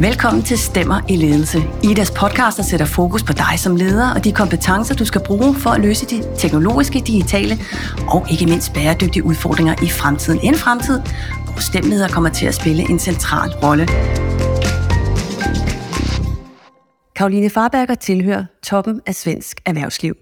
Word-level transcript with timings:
Velkommen 0.00 0.42
til 0.42 0.58
Stemmer 0.58 1.00
i 1.08 1.16
Ledelse. 1.16 1.58
Idas 1.84 2.10
podcast, 2.10 2.56
der 2.56 2.62
sætter 2.62 2.86
fokus 2.86 3.22
på 3.22 3.32
dig 3.32 3.58
som 3.58 3.76
leder 3.76 4.14
og 4.14 4.24
de 4.24 4.32
kompetencer, 4.32 4.94
du 4.94 5.04
skal 5.04 5.20
bruge 5.26 5.54
for 5.54 5.70
at 5.70 5.80
løse 5.80 6.06
de 6.06 6.22
teknologiske, 6.38 7.02
digitale 7.06 7.58
og 8.08 8.26
ikke 8.30 8.46
mindst 8.46 8.72
bæredygtige 8.74 9.24
udfordringer 9.24 9.74
i 9.82 9.88
fremtiden. 9.88 10.40
En 10.42 10.54
fremtid, 10.54 11.00
hvor 11.44 11.60
stemmeleder 11.60 12.08
kommer 12.08 12.30
til 12.30 12.46
at 12.46 12.54
spille 12.54 12.90
en 12.90 12.98
central 12.98 13.50
rolle. 13.50 13.86
Karoline 17.16 17.50
Farberger 17.50 17.94
tilhører 17.94 18.44
toppen 18.62 19.00
af 19.06 19.14
svensk 19.14 19.60
erhvervsliv. 19.66 20.14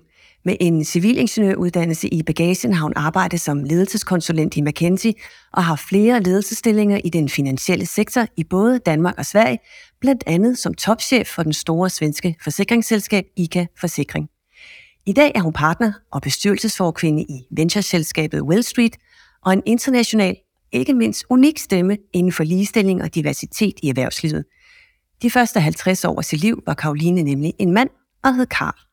Med 0.45 0.57
en 0.61 0.85
civilingeniøruddannelse 0.85 2.09
i 2.09 2.23
bagagen 2.23 2.75
har 2.75 2.83
hun 2.83 2.93
arbejdet 2.97 3.41
som 3.41 3.65
ledelseskonsulent 3.65 4.57
i 4.57 4.61
McKinsey 4.61 5.13
og 5.53 5.65
har 5.65 5.77
flere 5.89 6.23
ledelsesstillinger 6.23 7.01
i 7.05 7.09
den 7.09 7.29
finansielle 7.29 7.87
sektor 7.87 8.27
i 8.37 8.45
både 8.45 8.79
Danmark 8.79 9.15
og 9.19 9.27
Sverige, 9.27 9.59
blandt 10.01 10.25
andet 10.27 10.59
som 10.59 10.75
topchef 10.75 11.27
for 11.27 11.43
den 11.43 11.53
store 11.53 11.91
svenske 11.91 12.37
forsikringsselskab 12.45 13.25
ICA 13.37 13.67
Forsikring. 13.81 14.29
I 15.07 15.13
dag 15.13 15.33
er 15.35 15.41
hun 15.41 15.53
partner 15.53 15.93
og 16.13 16.23
bestyrelsesforkvinde 16.23 17.23
i 17.23 17.47
ventureselskabet 17.57 18.43
Well 18.43 18.63
Street 18.63 18.97
og 19.45 19.53
en 19.53 19.63
international, 19.67 20.37
ikke 20.73 20.95
mindst 20.95 21.25
unik 21.31 21.59
stemme 21.59 21.97
inden 22.13 22.33
for 22.33 22.45
ligestilling 22.45 23.03
og 23.03 23.15
diversitet 23.15 23.75
i 23.83 23.89
erhvervslivet. 23.89 24.45
De 25.23 25.31
første 25.31 25.61
50 25.61 26.05
år 26.05 26.19
af 26.19 26.25
sit 26.25 26.41
liv 26.41 26.63
var 26.67 26.75
Karoline 26.75 27.23
nemlig 27.23 27.55
en 27.59 27.73
mand 27.73 27.89
og 28.25 28.37
hed 28.37 28.47
Karl. 28.47 28.90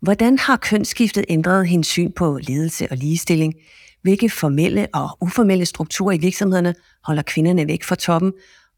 Hvordan 0.00 0.38
har 0.38 0.56
kønsskiftet 0.56 1.24
ændret 1.28 1.68
hendes 1.68 1.86
syn 1.86 2.12
på 2.12 2.38
ledelse 2.42 2.88
og 2.90 2.96
ligestilling? 2.96 3.54
Hvilke 4.02 4.30
formelle 4.30 4.86
og 4.94 5.08
uformelle 5.20 5.66
strukturer 5.66 6.12
i 6.12 6.18
virksomhederne 6.18 6.74
holder 7.04 7.22
kvinderne 7.22 7.66
væk 7.66 7.84
fra 7.84 7.94
toppen? 7.94 8.32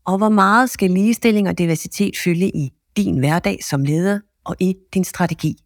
Og 0.07 0.19
hvor 0.19 0.29
meget 0.29 0.71
skal 0.71 0.91
ligestilling 0.91 1.49
og 1.49 1.59
diversitet 1.59 2.17
fylde 2.25 2.47
i 2.47 2.73
din 2.97 3.19
hverdag 3.19 3.59
som 3.65 3.85
leder 3.85 4.21
og 4.45 4.57
i 4.61 4.75
din 4.95 5.05
strategi? 5.05 5.57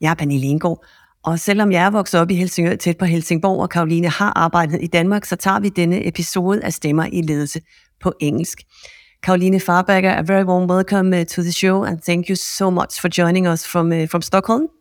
Jeg 0.00 0.10
er 0.10 0.14
Pernille 0.14 0.46
Indgaard, 0.46 0.84
og 1.22 1.38
selvom 1.38 1.72
jeg 1.72 1.86
er 1.86 1.90
vokset 1.90 2.20
op 2.20 2.30
i 2.30 2.34
Helsingør 2.34 2.76
tæt 2.76 2.98
på 2.98 3.04
Helsingborg, 3.04 3.60
og 3.60 3.70
Karoline 3.70 4.08
har 4.08 4.32
arbejdet 4.36 4.82
i 4.82 4.86
Danmark, 4.86 5.24
så 5.24 5.36
tager 5.36 5.60
vi 5.60 5.68
denne 5.68 6.08
episode 6.08 6.64
af 6.64 6.72
Stemmer 6.72 7.06
i 7.12 7.22
Ledelse 7.22 7.60
på 8.02 8.12
engelsk. 8.20 8.58
Karoline 9.22 9.60
Farberger, 9.60 10.18
a 10.18 10.22
very 10.22 10.44
warm 10.44 10.70
welcome 10.70 11.20
uh, 11.20 11.24
to 11.24 11.42
the 11.42 11.52
show, 11.52 11.84
and 11.84 12.00
thank 12.00 12.28
you 12.28 12.36
so 12.36 12.70
much 12.70 13.00
for 13.00 13.08
joining 13.18 13.48
us 13.48 13.66
from, 13.66 13.92
uh, 13.92 14.08
from 14.08 14.22
Stockholm. 14.22 14.79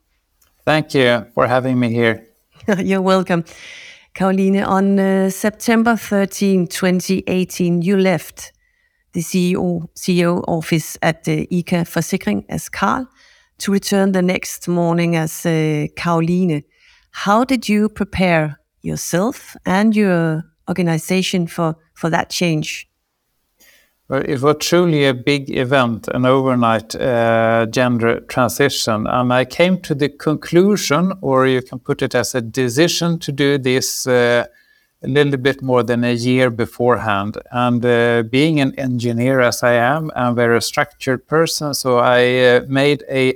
Thank 0.65 0.93
you 0.93 1.25
for 1.33 1.47
having 1.47 1.79
me 1.79 1.89
here. 1.89 2.27
You're 2.77 3.02
welcome. 3.02 3.43
Caroline, 4.13 4.63
on 4.63 4.99
uh, 4.99 5.29
September 5.29 5.95
13, 5.95 6.67
2018, 6.67 7.81
you 7.81 7.97
left 7.97 8.52
the 9.13 9.21
CEO, 9.21 9.87
CEO 9.95 10.43
office 10.47 10.97
at 11.02 11.23
the 11.23 11.43
uh, 11.43 11.53
ICA 11.53 11.85
Forsikring 11.87 12.45
as 12.49 12.69
Carl 12.69 13.07
to 13.59 13.71
return 13.71 14.11
the 14.11 14.21
next 14.21 14.67
morning 14.67 15.15
as 15.15 15.45
uh, 15.45 15.87
Caroline. 15.95 16.63
How 17.11 17.43
did 17.43 17.69
you 17.69 17.89
prepare 17.89 18.59
yourself 18.81 19.55
and 19.65 19.95
your 19.95 20.43
organization 20.67 21.47
for, 21.47 21.75
for 21.93 22.09
that 22.09 22.30
change? 22.30 22.89
It 24.11 24.41
was 24.41 24.55
truly 24.59 25.05
a 25.05 25.13
big 25.13 25.55
event, 25.55 26.07
an 26.07 26.25
overnight 26.25 26.95
uh, 26.95 27.67
gender 27.69 28.21
transition. 28.21 29.05
And 29.05 29.31
I 29.31 29.45
came 29.45 29.79
to 29.81 29.93
the 29.93 30.09
conclusion, 30.09 31.13
or 31.21 31.45
you 31.45 31.61
can 31.61 31.77
put 31.77 32.02
it 32.02 32.15
as 32.15 32.33
a 32.33 32.41
decision, 32.41 33.19
to 33.19 33.31
do 33.31 33.59
this 33.59 34.07
uh, 34.07 34.47
a 35.03 35.07
little 35.07 35.37
bit 35.37 35.61
more 35.61 35.83
than 35.83 36.03
a 36.03 36.13
year 36.13 36.49
beforehand. 36.49 37.37
And 37.52 37.85
uh, 37.85 38.23
being 38.23 38.59
an 38.59 38.73
engineer 38.80 39.41
as 39.41 39.61
I 39.61 39.73
am, 39.73 40.09
I'm 40.15 40.31
a 40.31 40.35
very 40.35 40.61
structured 40.63 41.27
person. 41.27 41.75
So 41.75 41.99
I 41.99 42.55
uh, 42.55 42.61
made 42.67 43.03
a 43.11 43.35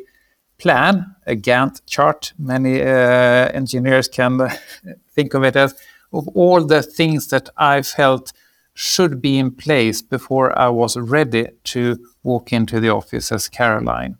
plan, 0.58 1.16
a 1.28 1.36
Gantt 1.36 1.82
chart. 1.86 2.34
Many 2.40 2.82
uh, 2.82 3.50
engineers 3.54 4.08
can 4.08 4.50
think 5.12 5.36
of 5.36 5.44
it 5.44 5.56
as 5.56 5.76
of 6.12 6.28
all 6.30 6.66
the 6.66 6.82
things 6.82 7.28
that 7.28 7.50
I 7.58 7.84
felt 7.84 8.34
should 8.74 9.22
be 9.22 9.38
in 9.38 9.52
place 9.52 10.02
before 10.02 10.58
I 10.58 10.70
was 10.70 10.98
ready 10.98 11.48
to 11.66 11.98
walk 12.24 12.52
into 12.52 12.80
the 12.80 12.90
office 12.90 13.32
as 13.32 13.48
Caroline. 13.48 14.18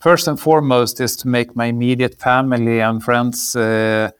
First 0.00 0.28
and 0.28 0.38
foremost 0.38 1.00
is 1.00 1.16
to 1.16 1.28
make 1.28 1.56
my 1.56 1.66
immediate 1.66 2.18
family 2.18 2.80
and 2.80 3.02
friends 3.02 3.56
uh, 3.56 4.10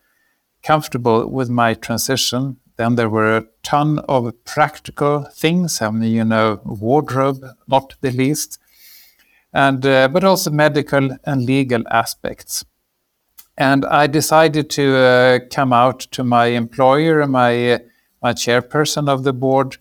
comfortable 0.63 1.29
with 1.29 1.49
my 1.49 1.75
transition. 1.75 2.57
Then 2.77 2.95
there 2.95 3.11
were 3.11 3.37
a 3.37 3.47
ton 3.63 3.99
of 4.09 4.33
practical 4.45 5.25
things. 5.25 5.81
I 5.83 5.91
mean, 5.91 6.13
you 6.13 6.25
know, 6.25 6.61
wardrobe, 6.65 7.45
not 7.69 7.95
the 8.01 8.11
least, 8.11 8.59
and 9.53 9.85
uh, 9.85 10.09
but 10.09 10.25
also 10.25 10.51
medical 10.51 11.11
and 11.25 11.45
legal 11.45 11.83
aspects. 11.91 12.65
And 13.59 13.85
I 13.87 14.07
decided 14.07 14.69
to 14.71 14.97
uh, 14.97 15.39
come 15.51 15.73
out 15.73 16.01
to 16.01 16.23
my 16.23 16.47
employer 16.47 17.27
my 17.27 17.81
chairperson 18.25 19.09
of 19.09 19.25
the 19.25 19.33
board 19.33 19.77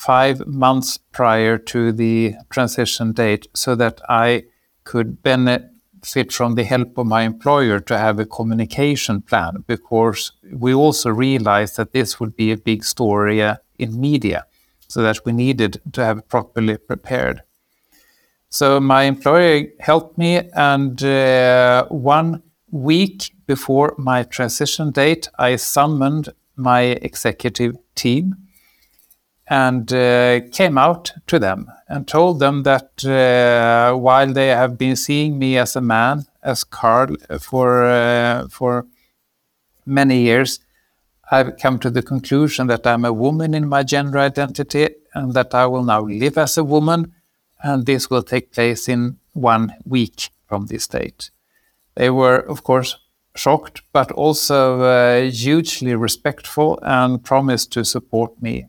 five 0.00 0.46
months 0.46 0.98
prior 1.12 1.58
to 1.58 1.92
the 1.92 2.34
transition 2.48 3.12
date 3.12 3.46
so 3.54 3.74
that 3.74 4.00
I 4.08 4.44
could 4.84 5.22
benefit 5.22 6.32
from 6.32 6.54
the 6.54 6.64
help 6.64 6.96
of 6.96 7.06
my 7.06 7.22
employer 7.22 7.80
to 7.80 7.98
have 7.98 8.18
a 8.18 8.24
communication 8.24 9.20
plan 9.20 9.64
because 9.66 10.32
we 10.52 10.72
also 10.72 11.10
realized 11.10 11.76
that 11.76 11.92
this 11.92 12.18
would 12.18 12.34
be 12.34 12.50
a 12.50 12.56
big 12.56 12.82
story 12.82 13.42
uh, 13.42 13.56
in 13.78 14.00
media 14.00 14.46
so 14.88 15.02
that 15.02 15.24
we 15.24 15.32
needed 15.32 15.80
to 15.92 16.04
have 16.04 16.26
properly 16.28 16.78
prepared. 16.78 17.42
So 18.48 18.80
my 18.80 19.02
employer 19.04 19.66
helped 19.78 20.18
me 20.18 20.48
and 20.54 21.02
uh, 21.04 21.86
one 21.88 22.42
week 22.70 23.32
before 23.46 23.94
my 23.98 24.22
transition 24.22 24.90
date, 24.90 25.28
I 25.38 25.56
summoned 25.56 26.30
my 26.60 26.82
executive 26.82 27.76
team 27.94 28.36
and 29.50 29.92
uh, 29.92 30.40
came 30.52 30.78
out 30.78 31.10
to 31.26 31.38
them 31.38 31.66
and 31.88 32.06
told 32.06 32.38
them 32.38 32.62
that 32.62 33.04
uh, 33.04 33.96
while 33.96 34.32
they 34.32 34.48
have 34.48 34.78
been 34.78 34.94
seeing 34.94 35.38
me 35.38 35.58
as 35.58 35.74
a 35.74 35.80
man, 35.80 36.24
as 36.42 36.62
Carl, 36.62 37.16
for 37.40 37.84
uh, 37.84 38.46
for 38.48 38.86
many 39.84 40.22
years, 40.22 40.60
I've 41.32 41.56
come 41.56 41.80
to 41.80 41.90
the 41.90 42.02
conclusion 42.02 42.68
that 42.68 42.86
I'm 42.86 43.04
a 43.04 43.12
woman 43.12 43.54
in 43.54 43.68
my 43.68 43.82
gender 43.82 44.18
identity 44.18 44.88
and 45.14 45.34
that 45.34 45.52
I 45.52 45.66
will 45.66 45.84
now 45.84 46.02
live 46.02 46.38
as 46.38 46.56
a 46.56 46.64
woman, 46.64 47.12
and 47.60 47.86
this 47.86 48.08
will 48.08 48.22
take 48.22 48.52
place 48.52 48.88
in 48.88 49.18
one 49.32 49.74
week 49.84 50.30
from 50.46 50.66
this 50.66 50.86
date. 50.86 51.30
They 51.96 52.10
were, 52.10 52.38
of 52.38 52.62
course, 52.62 52.96
shocked, 53.34 53.82
but 53.92 54.10
also 54.12 54.80
uh, 54.80 55.30
hugely 55.30 55.94
respectful 55.94 56.78
and 56.82 57.22
promised 57.24 57.72
to 57.72 57.84
support 57.84 58.40
me. 58.42 58.66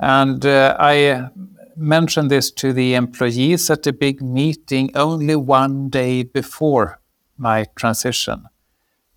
And 0.00 0.44
uh, 0.44 0.76
I 0.78 1.28
mentioned 1.76 2.30
this 2.30 2.50
to 2.50 2.72
the 2.72 2.94
employees 2.94 3.70
at 3.70 3.86
a 3.86 3.92
big 3.92 4.20
meeting 4.20 4.90
only 4.94 5.36
one 5.36 5.88
day 5.88 6.24
before 6.24 7.00
my 7.38 7.66
transition. 7.76 8.48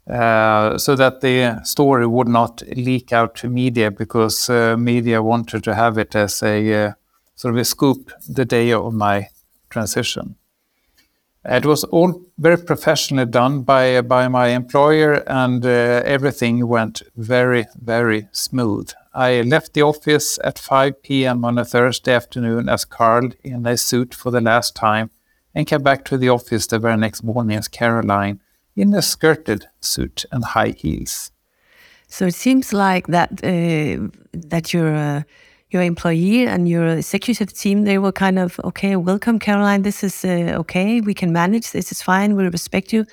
Uh, 0.09 0.77
so 0.77 0.95
that 0.95 1.21
the 1.21 1.59
story 1.63 2.05
would 2.05 2.27
not 2.27 2.61
leak 2.75 3.11
out 3.11 3.33
to 3.33 3.49
media 3.49 3.89
because 3.89 4.47
uh, 4.51 4.77
media 4.77 5.23
wanted 5.23 5.63
to 5.63 5.73
have 5.73 5.97
it 5.97 6.15
as 6.15 6.43
a 6.43 6.73
uh, 6.73 6.91
sort 7.33 7.55
of 7.55 7.59
a 7.59 7.65
scoop 7.65 8.11
the 8.29 8.45
day 8.45 8.71
of 8.71 8.93
my 8.93 9.27
transition. 9.71 10.35
It 11.47 11.65
was 11.65 11.83
all 11.83 12.23
very 12.39 12.57
professionally 12.57 13.27
done 13.27 13.61
by 13.61 14.01
by 14.01 14.27
my 14.27 14.47
employer, 14.47 15.23
and 15.27 15.63
uh, 15.63 16.01
everything 16.03 16.67
went 16.67 17.03
very 17.15 17.65
very 17.75 18.27
smooth. 18.31 18.91
I 19.13 19.41
left 19.41 19.73
the 19.73 19.83
office 19.83 20.39
at 20.43 20.59
5 20.59 21.03
p.m. 21.03 21.45
on 21.45 21.57
a 21.57 21.65
Thursday 21.65 22.13
afternoon 22.13 22.67
as 22.67 22.83
Carl 22.83 23.29
in 23.43 23.65
a 23.67 23.77
suit 23.77 24.15
for 24.15 24.31
the 24.31 24.41
last 24.41 24.75
time, 24.75 25.11
and 25.53 25.67
came 25.67 25.83
back 25.83 26.03
to 26.05 26.17
the 26.17 26.29
office 26.29 26.65
the 26.67 26.79
very 26.79 26.97
next 26.97 27.23
morning 27.23 27.57
as 27.57 27.67
Caroline 27.67 28.39
in 28.75 28.93
a 28.95 29.01
skirted 29.01 29.67
suit 29.79 30.25
and 30.31 30.43
high 30.43 30.73
heels. 30.75 31.31
So 32.07 32.25
it 32.25 32.35
seems 32.35 32.73
like 32.73 33.07
that 33.07 33.31
uh, 33.43 34.09
that 34.33 34.73
you're. 34.73 34.95
Uh 34.95 35.23
your 35.75 35.83
employee 35.83 36.47
and 36.47 36.67
your 36.67 36.87
executive 36.87 37.51
team, 37.53 37.83
they 37.83 37.97
were 37.97 38.13
kind 38.13 38.39
of, 38.39 38.59
okay, 38.63 38.95
welcome, 38.95 39.37
Caroline. 39.39 39.81
This 39.83 40.03
is 40.03 40.23
uh, 40.23 40.61
okay. 40.61 41.01
We 41.01 41.13
can 41.13 41.31
manage. 41.33 41.71
This 41.71 41.91
is 41.91 42.01
fine. 42.01 42.35
We 42.35 42.47
respect 42.47 42.93
you. 42.93 43.05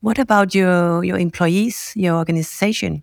What 0.00 0.18
about 0.18 0.54
your, 0.54 1.04
your 1.04 1.18
employees, 1.18 1.92
your 1.96 2.14
organization? 2.16 3.02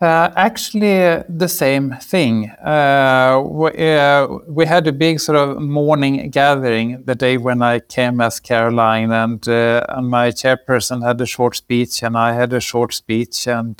Uh, 0.00 0.30
actually, 0.36 1.02
uh, 1.04 1.24
the 1.28 1.48
same 1.48 1.90
thing. 2.00 2.50
Uh, 2.64 3.42
we, 3.44 3.70
uh, 3.96 4.28
we, 4.46 4.64
had 4.64 4.86
a 4.86 4.92
big 4.92 5.18
sort 5.18 5.36
of 5.36 5.60
morning 5.60 6.30
gathering 6.30 7.02
the 7.04 7.16
day 7.16 7.36
when 7.36 7.62
I 7.62 7.80
came 7.80 8.20
as 8.20 8.38
Caroline, 8.38 9.10
and, 9.10 9.48
uh, 9.48 9.84
and 9.88 10.08
my 10.08 10.30
chairperson 10.30 11.04
had 11.04 11.20
a 11.20 11.26
short 11.26 11.56
speech, 11.56 12.04
and 12.04 12.16
I 12.16 12.32
had 12.32 12.52
a 12.52 12.60
short 12.60 12.94
speech, 12.94 13.48
and 13.48 13.76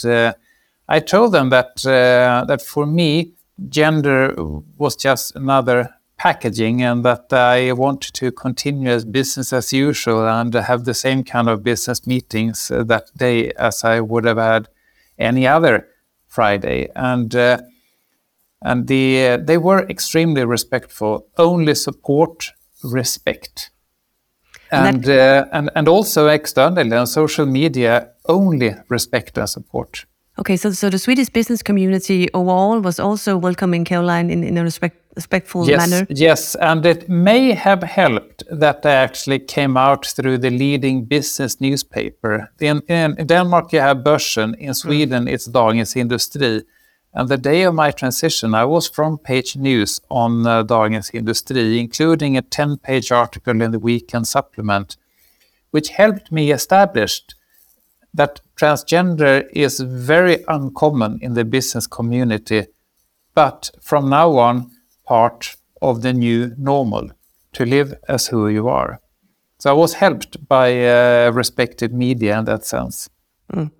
I 0.89 1.01
told 1.01 1.33
them 1.33 1.51
that 1.51 1.85
uh, 1.87 2.45
that 2.47 2.63
for 2.63 2.87
me 2.87 3.35
gender 3.69 4.35
was 4.77 4.97
just 4.97 5.37
another 5.37 5.95
packaging 6.17 6.83
and 6.83 7.05
that 7.05 7.33
I 7.33 7.73
wanted 7.73 8.15
to 8.15 8.33
continue 8.33 8.91
as 8.91 9.05
business 9.05 9.53
as 9.53 9.73
usual 9.73 10.29
and 10.29 10.53
have 10.55 10.85
the 10.85 10.95
same 10.95 11.23
kind 11.25 11.49
of 11.49 11.63
business 11.63 12.07
meetings 12.07 12.69
that 12.69 13.05
day 13.17 13.53
as 13.53 13.85
I 13.85 14.01
would 14.01 14.25
have 14.25 14.39
had 14.39 14.69
any 15.19 15.47
other 15.47 15.89
Friday. 16.27 16.89
And 16.95 17.35
uh, 17.35 17.59
and 18.63 18.89
the 18.89 19.29
uh, 19.29 19.37
they 19.37 19.59
were 19.59 19.87
extremely 19.89 20.45
respectful. 20.45 21.27
Only 21.37 21.75
support, 21.75 22.53
respect, 22.83 23.71
and 24.71 25.07
and, 25.07 25.09
uh, 25.09 25.47
and 25.53 25.71
and 25.75 25.89
also 25.89 26.27
externally 26.29 26.97
on 26.97 27.07
social 27.07 27.47
media, 27.47 28.11
only 28.27 28.75
respect 28.89 29.39
and 29.39 29.49
support. 29.49 30.07
Okay, 30.39 30.57
so 30.57 30.71
so 30.71 30.89
the 30.89 30.99
Swedish 30.99 31.29
business 31.31 31.63
community 31.63 32.29
overall 32.33 32.81
was 32.81 33.01
also 33.01 33.37
welcoming 33.37 33.85
Caroline 33.85 34.31
in, 34.31 34.45
in 34.45 34.57
a 34.57 34.63
respect, 34.63 34.97
respectful 35.17 35.69
yes, 35.69 35.91
manner. 35.91 36.07
Yes, 36.11 36.55
and 36.55 36.87
it 36.87 37.09
may 37.09 37.55
have 37.55 37.83
helped 37.83 38.45
that 38.49 38.87
I 38.87 38.93
actually 38.93 39.41
came 39.41 39.77
out 39.77 40.07
through 40.07 40.39
the 40.39 40.51
leading 40.51 41.07
business 41.07 41.61
newspaper. 41.61 42.51
In, 42.61 42.83
in 42.89 43.27
Denmark, 43.27 43.73
you 43.73 43.81
have 43.81 44.05
Börsen. 44.05 44.55
In 44.59 44.75
Sweden, 44.75 45.25
mm. 45.25 45.33
it's 45.33 45.49
Dagens 45.49 45.97
Industri. 45.97 46.63
And 47.15 47.29
the 47.29 47.37
day 47.37 47.63
of 47.65 47.75
my 47.75 47.91
transition, 47.91 48.55
I 48.55 48.65
was 48.65 48.89
front 48.89 49.25
page 49.25 49.57
news 49.57 50.01
on 50.09 50.47
uh, 50.47 50.63
Dagens 50.63 51.11
Industri, 51.11 51.81
including 51.81 52.37
a 52.37 52.43
10 52.43 52.77
page 52.77 53.11
article 53.11 53.61
in 53.61 53.73
the 53.73 53.81
weekend 53.81 54.29
supplement, 54.29 54.97
which 55.73 55.89
helped 55.89 56.31
me 56.31 56.53
establish 56.53 57.23
that 58.15 58.41
transgender 58.57 59.47
is 59.53 59.81
very 59.81 60.45
uncommon 60.49 61.19
in 61.21 61.35
the 61.35 61.45
business 61.45 61.87
community, 61.87 62.67
but 63.35 63.71
from 63.81 64.09
now 64.09 64.37
on, 64.39 64.71
part 65.05 65.57
of 65.81 66.03
the 66.03 66.13
new 66.13 66.55
normal 66.59 67.11
to 67.53 67.65
live 67.65 67.95
as 68.09 68.27
who 68.29 68.49
you 68.49 68.69
are. 68.69 69.01
So 69.59 69.71
I 69.71 69.73
was 69.73 69.95
helped 69.95 70.47
by 70.49 70.87
uh, 70.87 71.33
respected 71.33 71.93
media 71.93 72.39
in 72.39 72.45
that 72.45 72.65
sense. 72.65 73.09
Mm. 73.53 73.71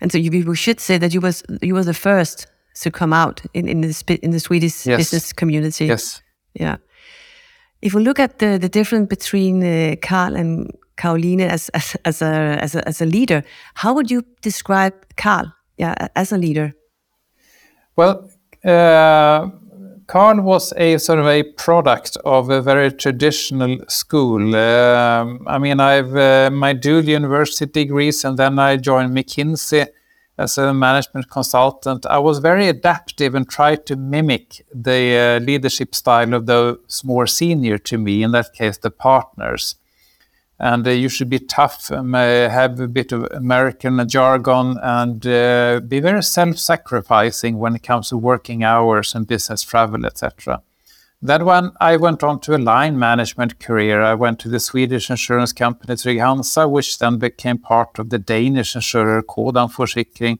And 0.00 0.12
so 0.12 0.18
you, 0.18 0.30
we 0.46 0.56
should 0.56 0.80
say 0.80 0.98
that 0.98 1.14
you 1.14 1.20
was 1.20 1.42
you 1.62 1.74
were 1.74 1.84
the 1.84 1.94
first 1.94 2.46
to 2.82 2.90
come 2.90 3.12
out 3.12 3.42
in 3.52 3.68
in 3.68 3.80
the 3.80 4.18
in 4.22 4.30
the 4.30 4.40
Swedish 4.40 4.86
yes. 4.86 4.98
business 4.98 5.32
community. 5.32 5.86
Yes. 5.86 6.22
Yeah. 6.52 6.76
If 7.80 7.94
we 7.94 8.02
look 8.02 8.18
at 8.18 8.38
the 8.38 8.58
the 8.58 8.68
difference 8.68 9.08
between 9.08 9.62
uh, 9.62 9.96
Carl 10.00 10.36
and 10.36 10.70
Caroline 10.96 11.40
as, 11.40 11.68
as, 11.70 11.96
as, 12.04 12.22
a, 12.22 12.58
as, 12.60 12.74
a, 12.74 12.88
as 12.88 13.00
a 13.00 13.06
leader. 13.06 13.42
How 13.74 13.94
would 13.94 14.10
you 14.10 14.24
describe 14.42 14.94
Carl 15.16 15.52
yeah, 15.76 16.08
as 16.14 16.32
a 16.32 16.38
leader? 16.38 16.74
Well, 17.96 18.30
uh, 18.64 19.48
Carl 20.06 20.42
was 20.42 20.72
a 20.76 20.98
sort 20.98 21.18
of 21.18 21.26
a 21.26 21.42
product 21.42 22.16
of 22.24 22.50
a 22.50 22.60
very 22.60 22.90
traditional 22.92 23.78
school. 23.88 24.54
Um, 24.54 25.44
I 25.46 25.58
mean, 25.58 25.80
I've 25.80 26.14
uh, 26.14 26.50
my 26.52 26.74
dual 26.74 27.04
university 27.04 27.66
degrees, 27.66 28.24
and 28.24 28.38
then 28.38 28.58
I 28.58 28.76
joined 28.76 29.16
McKinsey 29.16 29.86
as 30.36 30.58
a 30.58 30.74
management 30.74 31.30
consultant. 31.30 32.04
I 32.06 32.18
was 32.18 32.38
very 32.40 32.68
adaptive 32.68 33.34
and 33.34 33.48
tried 33.48 33.86
to 33.86 33.96
mimic 33.96 34.66
the 34.74 35.16
uh, 35.16 35.44
leadership 35.44 35.94
style 35.94 36.34
of 36.34 36.46
those 36.46 37.02
more 37.04 37.26
senior 37.26 37.78
to 37.78 37.96
me, 37.96 38.22
in 38.22 38.32
that 38.32 38.52
case, 38.52 38.78
the 38.78 38.90
partners 38.90 39.76
and 40.58 40.86
uh, 40.86 40.90
you 40.90 41.08
should 41.08 41.28
be 41.28 41.40
tough, 41.40 41.90
um, 41.90 42.14
uh, 42.14 42.48
have 42.48 42.78
a 42.78 42.86
bit 42.86 43.12
of 43.12 43.24
American 43.32 44.08
jargon, 44.08 44.78
and 44.82 45.26
uh, 45.26 45.80
be 45.80 46.00
very 46.00 46.22
self-sacrificing 46.22 47.58
when 47.58 47.74
it 47.74 47.82
comes 47.82 48.10
to 48.10 48.16
working 48.16 48.62
hours 48.62 49.14
and 49.14 49.26
business 49.26 49.62
travel, 49.62 50.06
etc. 50.06 50.62
Then 51.20 51.44
when 51.44 51.72
I 51.80 51.96
went 51.96 52.22
on 52.22 52.38
to 52.40 52.54
a 52.54 52.58
line 52.58 52.98
management 52.98 53.58
career, 53.58 54.02
I 54.02 54.14
went 54.14 54.38
to 54.40 54.48
the 54.48 54.60
Swedish 54.60 55.08
insurance 55.08 55.52
company 55.52 55.94
Trygg-Hansa, 55.94 56.68
which 56.68 56.98
then 56.98 57.18
became 57.18 57.58
part 57.58 57.98
of 57.98 58.10
the 58.10 58.18
Danish 58.18 58.74
insurer 58.76 59.22
Codan 59.22 59.72
Forsikring. 59.72 60.38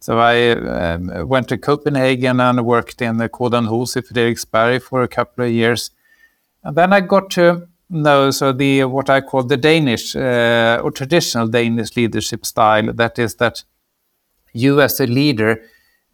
So 0.00 0.18
I 0.18 0.50
um, 0.50 1.28
went 1.28 1.48
to 1.48 1.58
Copenhagen 1.58 2.40
and 2.40 2.64
worked 2.64 3.02
in 3.02 3.18
the 3.18 3.28
Codan 3.28 3.68
Hus 3.68 3.96
in 3.96 4.02
Frederiksberg 4.02 4.82
for 4.82 5.02
a 5.02 5.08
couple 5.08 5.44
of 5.44 5.50
years. 5.50 5.90
And 6.64 6.74
then 6.74 6.92
I 6.92 7.00
got 7.00 7.30
to 7.32 7.68
no, 7.90 8.30
so 8.30 8.52
the 8.52 8.84
what 8.84 9.08
I 9.08 9.20
call 9.20 9.44
the 9.44 9.56
Danish 9.56 10.14
uh, 10.14 10.80
or 10.82 10.90
traditional 10.90 11.48
Danish 11.48 11.96
leadership 11.96 12.44
style, 12.44 12.92
that 12.92 13.18
is 13.18 13.36
that 13.36 13.64
you 14.52 14.80
as 14.80 15.00
a 15.00 15.06
leader 15.06 15.62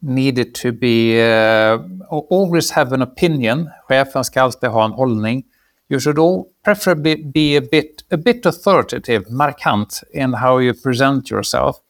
needed 0.02 0.54
to 0.54 0.72
be 0.72 1.20
uh, 1.20 1.78
always 2.10 2.70
have 2.70 2.92
an 2.92 3.02
opinion. 3.02 3.70
Chefen 3.88 4.24
ska 4.24 4.40
alltid 4.40 4.72
ha 4.72 4.84
en 4.84 4.92
hållning. 4.92 5.44
You 5.88 5.98
should 5.98 6.18
all 6.18 6.52
preferably 6.62 7.16
be 7.16 7.56
a 7.56 7.62
bit 7.62 8.04
a 8.10 8.16
bit 8.16 8.46
authoritative, 8.46 9.30
markant 9.30 10.02
in 10.12 10.34
how 10.34 10.58
you 10.58 10.74
present 10.74 11.30
yourself, 11.30 11.80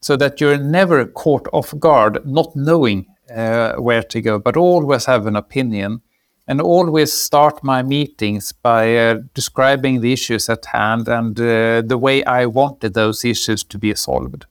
so 0.00 0.16
that 0.16 0.40
you're 0.40 0.58
never 0.58 1.04
caught 1.06 1.48
off 1.52 1.74
guard, 1.78 2.24
not 2.24 2.56
knowing 2.56 3.06
uh, 3.34 3.74
where 3.74 4.02
to 4.02 4.20
go, 4.20 4.38
but 4.38 4.56
always 4.56 5.04
have 5.06 5.26
an 5.26 5.36
opinion 5.36 6.00
and 6.48 6.60
always 6.60 7.12
start 7.12 7.62
my 7.64 7.82
meetings 7.82 8.52
by 8.52 8.96
uh, 8.96 9.18
describing 9.34 10.00
the 10.00 10.12
issues 10.12 10.48
at 10.48 10.64
hand 10.66 11.08
and 11.08 11.38
uh, 11.40 11.82
the 11.82 11.98
way 11.98 12.24
I 12.24 12.46
wanted 12.46 12.94
those 12.94 13.24
issues 13.24 13.64
to 13.64 13.78
be 13.78 13.94
solved. 13.94 14.46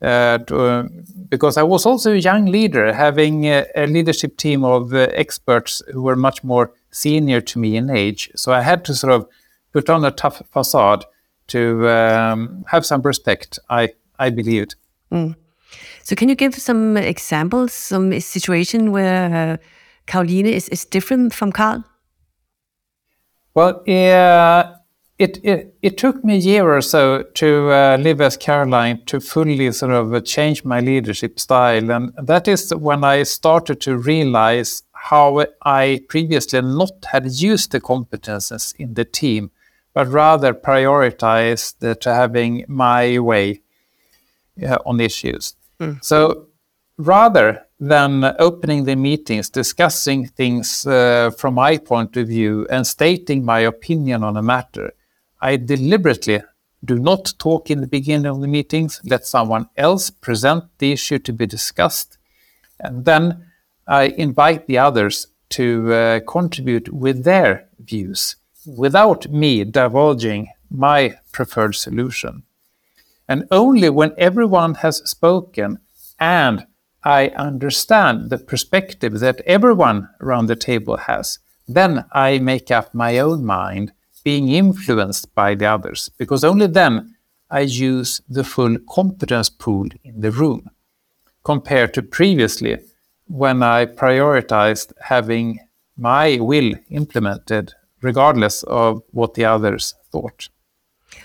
Uh, 0.00 0.38
to, 0.38 0.60
uh, 0.60 0.88
because 1.28 1.56
I 1.56 1.64
was 1.64 1.84
also 1.84 2.12
a 2.12 2.16
young 2.16 2.46
leader, 2.46 2.92
having 2.92 3.46
a, 3.46 3.66
leadership 3.88 4.36
team 4.36 4.64
of 4.64 4.94
uh, 4.94 5.08
experts 5.12 5.82
who 5.92 6.02
were 6.02 6.14
much 6.14 6.44
more 6.44 6.72
senior 6.92 7.40
to 7.40 7.58
me 7.58 7.76
in 7.76 7.90
age. 7.90 8.30
So 8.36 8.52
I 8.52 8.60
had 8.60 8.84
to 8.84 8.94
sort 8.94 9.12
of 9.12 9.26
put 9.72 9.90
on 9.90 10.04
a 10.04 10.12
tough 10.12 10.40
facade 10.52 11.04
to 11.48 11.88
um, 11.88 12.64
have 12.68 12.86
some 12.86 13.02
respect, 13.02 13.58
I, 13.68 13.88
I 14.20 14.30
believed. 14.30 14.76
Mm. 15.10 15.34
So, 16.02 16.14
can 16.14 16.28
you 16.28 16.34
give 16.34 16.54
some 16.54 16.96
examples, 16.96 17.72
some 17.72 18.18
situation 18.20 18.92
where 18.92 19.58
Caroline 20.08 20.46
is, 20.46 20.68
is 20.70 20.84
different 20.84 21.34
from 21.34 21.52
Carl? 21.52 21.84
Well, 23.54 23.82
yeah, 23.86 24.76
it, 25.18 25.38
it, 25.44 25.76
it 25.82 25.98
took 25.98 26.24
me 26.24 26.36
a 26.36 26.38
year 26.38 26.76
or 26.76 26.80
so 26.80 27.22
to 27.34 27.70
uh, 27.70 27.98
live 28.00 28.20
as 28.20 28.36
Caroline 28.36 29.04
to 29.06 29.20
fully 29.20 29.70
sort 29.72 29.92
of 29.92 30.24
change 30.24 30.64
my 30.64 30.80
leadership 30.80 31.38
style. 31.38 31.90
And 31.90 32.12
that 32.22 32.48
is 32.48 32.74
when 32.74 33.04
I 33.04 33.24
started 33.24 33.80
to 33.82 33.98
realize 33.98 34.82
how 34.92 35.44
I 35.62 36.00
previously 36.08 36.62
not 36.62 37.04
had 37.04 37.26
used 37.26 37.72
the 37.72 37.80
competences 37.80 38.74
in 38.76 38.94
the 38.94 39.04
team, 39.04 39.50
but 39.92 40.08
rather 40.08 40.54
prioritized 40.54 42.00
to 42.00 42.14
having 42.14 42.64
my 42.66 43.18
way 43.18 43.60
uh, 44.66 44.78
on 44.86 45.00
issues. 45.00 45.54
Mm. 45.80 46.02
So 46.02 46.46
rather 46.96 47.67
than 47.80 48.24
opening 48.38 48.84
the 48.84 48.96
meetings, 48.96 49.50
discussing 49.50 50.26
things 50.26 50.86
uh, 50.86 51.30
from 51.38 51.54
my 51.54 51.78
point 51.78 52.16
of 52.16 52.28
view, 52.28 52.66
and 52.70 52.86
stating 52.86 53.44
my 53.44 53.60
opinion 53.60 54.24
on 54.24 54.36
a 54.36 54.42
matter, 54.42 54.92
I 55.40 55.56
deliberately 55.56 56.42
do 56.84 56.98
not 56.98 57.34
talk 57.38 57.70
in 57.70 57.80
the 57.80 57.86
beginning 57.86 58.26
of 58.26 58.40
the 58.40 58.48
meetings, 58.48 59.00
let 59.04 59.26
someone 59.26 59.68
else 59.76 60.10
present 60.10 60.64
the 60.78 60.92
issue 60.92 61.18
to 61.20 61.32
be 61.32 61.46
discussed, 61.46 62.18
and 62.80 63.04
then 63.04 63.46
I 63.86 64.14
invite 64.16 64.66
the 64.66 64.78
others 64.78 65.28
to 65.50 65.92
uh, 65.92 66.20
contribute 66.20 66.92
with 66.92 67.24
their 67.24 67.68
views 67.78 68.36
without 68.66 69.28
me 69.30 69.64
divulging 69.64 70.48
my 70.70 71.18
preferred 71.32 71.74
solution. 71.74 72.42
And 73.28 73.46
only 73.50 73.88
when 73.90 74.14
everyone 74.18 74.74
has 74.76 74.98
spoken 75.08 75.78
and 76.20 76.66
I 77.04 77.28
understand 77.28 78.30
the 78.30 78.38
perspective 78.38 79.20
that 79.20 79.40
everyone 79.42 80.08
around 80.20 80.46
the 80.46 80.56
table 80.56 80.96
has, 80.96 81.38
then 81.66 82.04
I 82.12 82.38
make 82.38 82.70
up 82.70 82.94
my 82.94 83.18
own 83.18 83.44
mind, 83.44 83.92
being 84.24 84.48
influenced 84.48 85.34
by 85.34 85.54
the 85.54 85.66
others, 85.66 86.10
because 86.18 86.44
only 86.44 86.66
then 86.66 87.14
I 87.50 87.60
use 87.60 88.20
the 88.28 88.44
full 88.44 88.78
competence 88.90 89.48
pool 89.48 89.86
in 90.04 90.20
the 90.20 90.30
room, 90.30 90.70
compared 91.44 91.94
to 91.94 92.02
previously 92.02 92.78
when 93.26 93.62
I 93.62 93.86
prioritized 93.86 94.92
having 95.02 95.60
my 95.96 96.38
will 96.40 96.74
implemented 96.90 97.74
regardless 98.00 98.62
of 98.64 99.02
what 99.10 99.34
the 99.34 99.44
others 99.44 99.94
thought. 100.10 100.48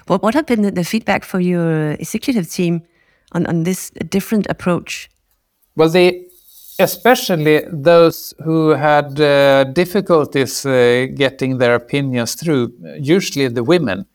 Well, 0.07 0.19
what 0.19 0.33
have 0.33 0.45
been 0.45 0.73
the 0.73 0.83
feedback 0.83 1.23
for 1.23 1.39
your 1.39 1.91
executive 1.91 2.49
team 2.49 2.83
on, 3.31 3.45
on 3.45 3.63
this 3.63 3.89
different 4.09 4.47
approach? 4.49 5.09
Well, 5.75 5.91
especially 6.79 7.65
those 7.71 8.33
who 8.43 8.69
had 8.69 9.19
uh, 9.19 9.63
difficulties 9.65 10.65
uh, 10.65 11.07
getting 11.15 11.57
their 11.57 11.75
opinions 11.75 12.35
through, 12.35 12.73
usually 12.99 13.47
the 13.47 13.63
women, 13.63 14.05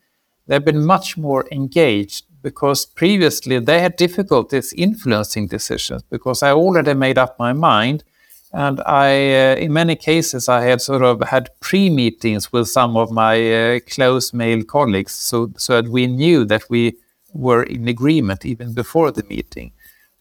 they've 0.47 0.63
been 0.63 0.85
much 0.85 1.17
more 1.17 1.45
engaged 1.51 2.25
because 2.41 2.85
previously 2.85 3.59
they 3.59 3.81
had 3.81 3.95
difficulties 3.97 4.73
influencing 4.73 5.47
decisions 5.47 6.01
because 6.03 6.41
I 6.41 6.51
already 6.51 6.93
made 6.93 7.17
up 7.17 7.37
my 7.37 7.53
mind 7.53 8.03
and 8.51 8.81
I, 8.81 9.11
uh, 9.11 9.55
in 9.57 9.73
many 9.73 9.95
cases, 9.95 10.49
I 10.49 10.61
had 10.61 10.81
sort 10.81 11.03
of 11.03 11.21
had 11.21 11.51
pre-meetings 11.59 12.51
with 12.51 12.67
some 12.67 12.97
of 12.97 13.11
my 13.11 13.35
uh, 13.75 13.79
close 13.87 14.33
male 14.33 14.63
colleagues, 14.63 15.11
so 15.11 15.51
so 15.57 15.79
that 15.79 15.91
we 15.91 16.07
knew 16.07 16.45
that 16.45 16.63
we 16.67 16.97
were 17.31 17.61
in 17.61 17.87
agreement 17.87 18.45
even 18.45 18.73
before 18.73 19.11
the 19.11 19.23
meeting. 19.25 19.71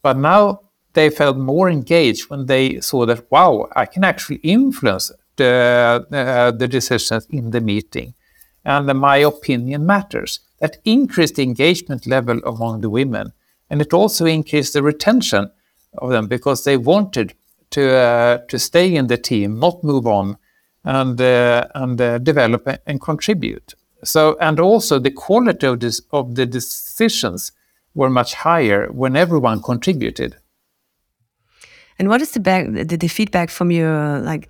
But 0.03 0.19
now 0.19 0.61
they 0.99 1.11
felt 1.11 1.37
more 1.37 1.71
engaged 1.71 2.29
when 2.29 2.47
they 2.47 2.81
saw 2.81 3.07
that 3.07 3.31
wow, 3.31 3.69
I 3.77 3.87
can 3.87 4.03
actually 4.03 4.41
influence 4.43 5.13
the 5.37 5.53
uh, 6.11 6.51
the 6.51 6.67
decisions 6.67 7.25
in 7.31 7.51
the 7.53 7.61
meeting, 7.61 8.15
and 8.65 8.87
my 9.09 9.19
opinion 9.19 9.87
matters. 9.87 10.41
That 10.59 10.79
increased 10.85 11.37
the 11.37 11.45
engagement 11.45 12.07
level 12.07 12.41
among 12.45 12.81
the 12.81 12.91
women, 12.91 13.33
and 13.71 13.81
it 13.81 13.93
also 13.95 14.27
increased 14.27 14.73
the 14.73 14.83
retention 14.83 15.53
of 16.03 16.11
them 16.11 16.27
because 16.27 16.65
they 16.65 16.77
wanted 16.77 17.29
to 17.71 17.83
uh, 17.95 18.39
to 18.51 18.59
stay 18.59 18.97
in 18.97 19.07
the 19.07 19.19
team, 19.31 19.61
not 19.61 19.85
move 19.85 20.07
on, 20.07 20.37
and 20.83 21.21
uh, 21.21 21.69
and 21.75 22.01
uh, 22.01 22.19
develop 22.19 22.63
and 22.87 23.01
contribute. 23.01 23.75
So 24.03 24.37
and 24.41 24.59
also 24.59 24.99
the 24.99 25.17
quality 25.27 25.67
of 25.69 25.79
this 25.79 26.01
of 26.11 26.35
the 26.35 26.47
decisions 26.47 27.53
were 27.95 28.11
much 28.11 28.35
higher 28.35 28.89
when 28.91 29.15
everyone 29.17 29.63
contributed. 29.63 30.33
And 31.99 32.09
what 32.09 32.21
is 32.23 32.31
the 32.33 32.41
back 32.41 32.67
the, 32.71 32.97
the 32.97 33.09
feedback 33.09 33.51
from 33.51 33.71
your 33.71 34.21
like? 34.21 34.49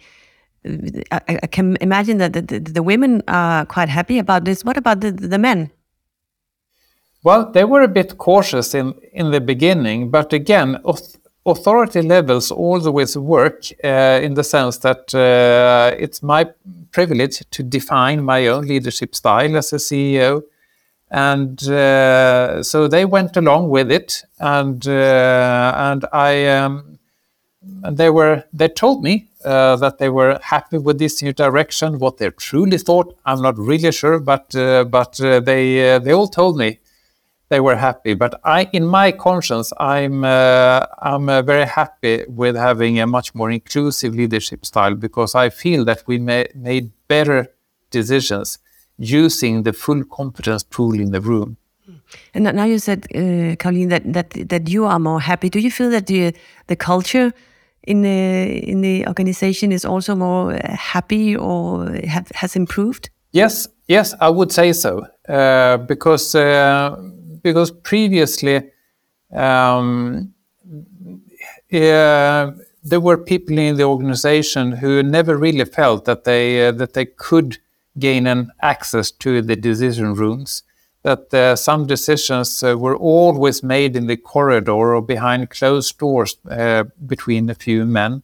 I, 1.10 1.38
I 1.42 1.46
can 1.46 1.76
imagine 1.80 2.18
that 2.18 2.32
the, 2.32 2.42
the, 2.42 2.58
the, 2.58 2.82
women 2.82 3.22
are 3.28 3.64
quite 3.64 3.88
happy 3.88 4.18
about 4.18 4.44
this. 4.44 4.64
What 4.64 4.76
about 4.76 5.00
the, 5.00 5.12
the 5.12 5.38
men? 5.38 5.70
Well, 7.22 7.50
they 7.50 7.64
were 7.64 7.82
a 7.82 7.88
bit 7.88 8.18
cautious 8.18 8.74
in, 8.74 8.94
in 9.12 9.30
the 9.30 9.40
beginning, 9.40 10.10
but 10.10 10.32
again, 10.32 10.80
authority 11.46 12.02
levels 12.02 12.50
always 12.50 13.16
work 13.16 13.64
uh, 13.82 14.20
in 14.22 14.34
the 14.34 14.44
sense 14.44 14.78
that 14.78 15.14
uh, 15.14 15.94
it's 15.98 16.22
my 16.22 16.46
privilege 16.92 17.42
to 17.50 17.62
define 17.62 18.22
my 18.22 18.46
own 18.48 18.66
leadership 18.66 19.14
style 19.14 19.56
as 19.56 19.72
a 19.72 19.76
CEO. 19.76 20.42
And 21.10 21.62
uh, 21.68 22.62
so 22.62 22.86
they 22.86 23.04
went 23.06 23.36
along 23.36 23.70
with 23.70 23.90
it, 23.90 24.24
and 24.38 24.86
uh, 24.86 25.72
and 25.74 26.04
I 26.12 26.46
um, 26.48 26.97
they 27.90 28.10
were 28.10 28.44
they 28.52 28.68
told 28.68 29.02
me 29.02 29.28
uh, 29.44 29.76
that 29.76 29.98
they 29.98 30.08
were 30.08 30.38
happy 30.42 30.78
with 30.78 30.98
this 30.98 31.22
new 31.22 31.32
direction. 31.32 31.98
What 31.98 32.18
they 32.18 32.30
truly 32.30 32.78
thought, 32.78 33.16
I'm 33.24 33.42
not 33.42 33.58
really 33.58 33.92
sure, 33.92 34.18
but 34.18 34.54
uh, 34.54 34.84
but 34.84 35.16
they 35.18 35.98
they 35.98 36.12
all 36.12 36.28
told 36.28 36.56
me 36.56 36.78
they 37.48 37.60
were 37.60 37.76
happy. 37.76 38.14
But 38.14 38.40
I, 38.44 38.68
in 38.72 38.84
my 38.86 39.12
conscience, 39.12 39.72
I'm 39.78 40.24
uh, 40.24 40.86
I'm 41.00 41.28
uh, 41.28 41.42
very 41.42 41.66
happy 41.66 42.24
with 42.28 42.56
having 42.56 43.00
a 43.00 43.06
much 43.06 43.34
more 43.34 43.50
inclusive 43.50 44.14
leadership 44.14 44.66
style 44.66 44.94
because 44.94 45.34
I 45.34 45.50
feel 45.50 45.84
that 45.86 46.04
we 46.06 46.18
made 46.18 46.90
better 47.08 47.48
decisions 47.90 48.58
using 48.98 49.62
the 49.62 49.72
full 49.72 50.04
competence 50.04 50.62
pool 50.62 50.94
in 50.94 51.12
the 51.12 51.20
room. 51.20 51.56
And 52.34 52.44
now 52.44 52.64
you 52.64 52.78
said, 52.78 53.06
uh, 53.14 53.56
Caroline, 53.56 53.88
that 53.88 54.12
that 54.12 54.48
that 54.48 54.68
you 54.68 54.84
are 54.84 54.98
more 54.98 55.20
happy. 55.20 55.48
Do 55.48 55.58
you 55.58 55.70
feel 55.70 55.90
that 55.90 56.06
the 56.06 56.34
the 56.66 56.76
culture 56.76 57.32
in 57.88 58.02
the 58.02 58.70
in 58.70 58.82
the 58.82 59.06
organization 59.06 59.72
is 59.72 59.84
also 59.84 60.14
more 60.14 60.52
uh, 60.52 60.76
happy 60.76 61.36
or 61.36 61.90
have, 62.06 62.28
has 62.34 62.56
improved? 62.56 63.10
Yes, 63.32 63.68
yes, 63.86 64.14
I 64.20 64.28
would 64.28 64.52
say 64.52 64.72
so 64.72 65.06
uh, 65.28 65.78
because 65.78 66.34
uh, 66.34 66.96
because 67.42 67.70
previously 67.70 68.70
um, 69.32 70.34
uh, 71.72 72.50
there 72.82 73.00
were 73.00 73.18
people 73.18 73.58
in 73.58 73.76
the 73.76 73.84
organization 73.84 74.72
who 74.72 75.02
never 75.02 75.36
really 75.36 75.64
felt 75.64 76.04
that 76.04 76.24
they 76.24 76.68
uh, 76.68 76.72
that 76.72 76.92
they 76.92 77.06
could 77.06 77.58
gain 77.98 78.26
an 78.26 78.50
access 78.60 79.10
to 79.10 79.42
the 79.42 79.56
decision 79.56 80.14
rooms. 80.14 80.62
That 81.08 81.32
uh, 81.32 81.56
some 81.56 81.86
decisions 81.86 82.62
uh, 82.62 82.76
were 82.76 82.94
always 82.94 83.62
made 83.62 83.96
in 83.96 84.08
the 84.08 84.18
corridor 84.18 84.94
or 84.94 85.00
behind 85.00 85.48
closed 85.48 85.98
doors 85.98 86.36
uh, 86.50 86.84
between 87.06 87.48
a 87.48 87.54
few 87.54 87.86
men, 87.86 88.22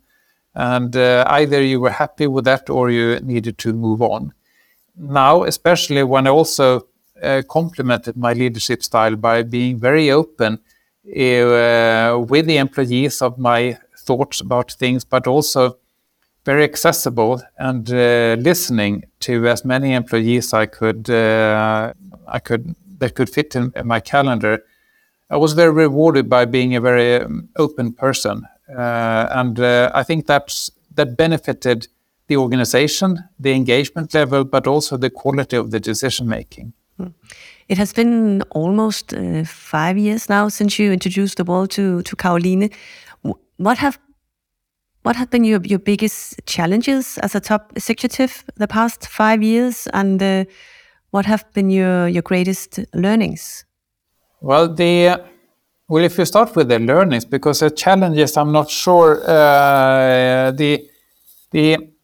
and 0.54 0.94
either 0.94 1.62
you 1.62 1.80
were 1.80 1.92
happy 1.92 2.26
with 2.26 2.44
that 2.44 2.68
or 2.68 2.90
you 2.90 3.20
needed 3.20 3.56
to 3.58 3.72
move 3.72 4.02
on. 4.02 4.34
Now, 4.96 5.44
especially 5.44 6.02
when 6.02 6.26
I 6.26 6.30
also 6.30 6.86
complemented 7.48 8.16
my 8.16 8.34
leadership 8.34 8.82
style 8.82 9.16
by 9.16 9.44
being 9.44 9.80
very 9.80 10.10
open 10.10 10.58
with 11.04 12.46
the 12.46 12.58
employees 12.58 13.22
of 13.22 13.38
my 13.38 13.78
thoughts 13.98 14.42
about 14.42 14.72
things, 14.72 15.04
but 15.06 15.26
also 15.26 15.78
very 16.44 16.64
accessible 16.64 17.42
and 17.58 17.90
uh, 17.90 18.36
listening 18.38 19.04
to 19.20 19.48
as 19.48 19.64
many 19.64 19.94
employees 19.94 20.52
I 20.52 20.66
could 20.66 21.08
uh, 21.10 21.92
I 22.26 22.38
could 22.38 22.74
that 22.98 23.14
could 23.14 23.30
fit 23.30 23.54
in, 23.54 23.72
my 23.84 24.00
calendar. 24.00 24.64
I 25.30 25.36
was 25.36 25.54
very 25.54 25.72
rewarded 25.72 26.28
by 26.28 26.44
being 26.44 26.76
a 26.76 26.80
very 26.80 27.16
um, 27.16 27.48
open 27.56 27.92
person, 27.92 28.46
uh, 28.68 29.26
and 29.30 29.58
uh, 29.58 29.90
I 29.94 30.02
think 30.02 30.26
that's 30.26 30.70
that 30.94 31.16
benefited 31.16 31.88
the 32.26 32.36
organization, 32.36 33.18
the 33.38 33.52
engagement 33.52 34.14
level, 34.14 34.44
but 34.44 34.66
also 34.66 34.96
the 34.96 35.10
quality 35.10 35.56
of 35.56 35.70
the 35.70 35.80
decision 35.80 36.28
making. 36.28 36.72
It 37.68 37.78
has 37.78 37.92
been 37.92 38.42
almost 38.50 39.14
uh, 39.14 39.44
five 39.44 39.98
years 39.98 40.28
now 40.28 40.48
since 40.48 40.78
you 40.78 40.92
introduced 40.92 41.36
the 41.36 41.44
world 41.44 41.70
to 41.70 42.02
to 42.02 42.16
Caroline. 42.16 42.70
What 43.56 43.78
have 43.78 43.98
what 45.04 45.16
have 45.16 45.30
been 45.30 45.44
your, 45.44 45.60
your 45.64 45.78
biggest 45.78 46.40
challenges 46.46 47.18
as 47.18 47.34
a 47.34 47.40
top 47.40 47.72
executive 47.76 48.44
the 48.56 48.66
past 48.66 49.06
five 49.06 49.42
years, 49.42 49.86
and 49.92 50.22
uh, 50.22 50.44
what 51.10 51.26
have 51.26 51.44
been 51.52 51.70
your 51.70 52.08
your 52.08 52.22
greatest 52.22 52.80
learnings? 52.94 53.64
Well, 54.40 54.74
the 54.74 55.22
well, 55.88 56.04
if 56.04 56.18
you 56.18 56.24
start 56.24 56.56
with 56.56 56.68
the 56.68 56.78
learnings, 56.78 57.26
because 57.26 57.60
the 57.60 57.70
challenges, 57.70 58.36
I'm 58.36 58.52
not 58.52 58.70
sure 58.70 59.22
uh, 59.28 60.50
the 60.52 60.88
the 61.50 61.94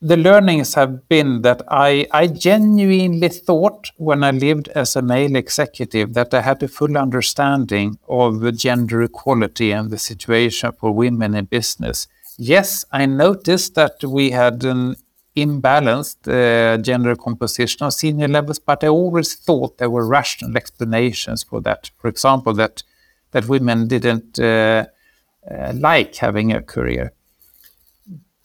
the 0.00 0.16
learnings 0.16 0.74
have 0.74 1.08
been 1.08 1.42
that 1.42 1.60
I, 1.68 2.06
I 2.12 2.28
genuinely 2.28 3.28
thought 3.28 3.90
when 3.96 4.22
I 4.22 4.30
lived 4.30 4.68
as 4.68 4.94
a 4.94 5.02
male 5.02 5.34
executive 5.34 6.14
that 6.14 6.32
I 6.32 6.40
had 6.40 6.62
a 6.62 6.68
full 6.68 6.96
understanding 6.96 7.98
of 8.08 8.38
the 8.38 8.52
gender 8.52 9.02
equality 9.02 9.72
and 9.72 9.90
the 9.90 9.98
situation 9.98 10.70
for 10.78 10.92
women 10.92 11.34
in 11.34 11.46
business. 11.46 12.06
Yes, 12.38 12.84
I 12.92 13.06
noticed 13.06 13.74
that 13.74 14.02
we 14.04 14.30
had 14.30 14.64
an 14.64 14.96
imbalanced 15.36 16.26
uh, 16.28 16.78
gender 16.78 17.14
composition 17.16 17.84
on 17.84 17.92
senior 17.92 18.28
levels, 18.28 18.58
but 18.58 18.82
I 18.82 18.88
always 18.88 19.34
thought 19.34 19.78
there 19.78 19.90
were 19.90 20.06
rational 20.06 20.56
explanations 20.56 21.42
for 21.42 21.60
that. 21.62 21.90
For 21.98 22.08
example, 22.08 22.54
that 22.54 22.82
that 23.32 23.46
women 23.46 23.88
didn't 23.88 24.38
uh, 24.38 24.86
uh, 25.50 25.72
like 25.74 26.14
having 26.16 26.52
a 26.52 26.62
career 26.62 27.12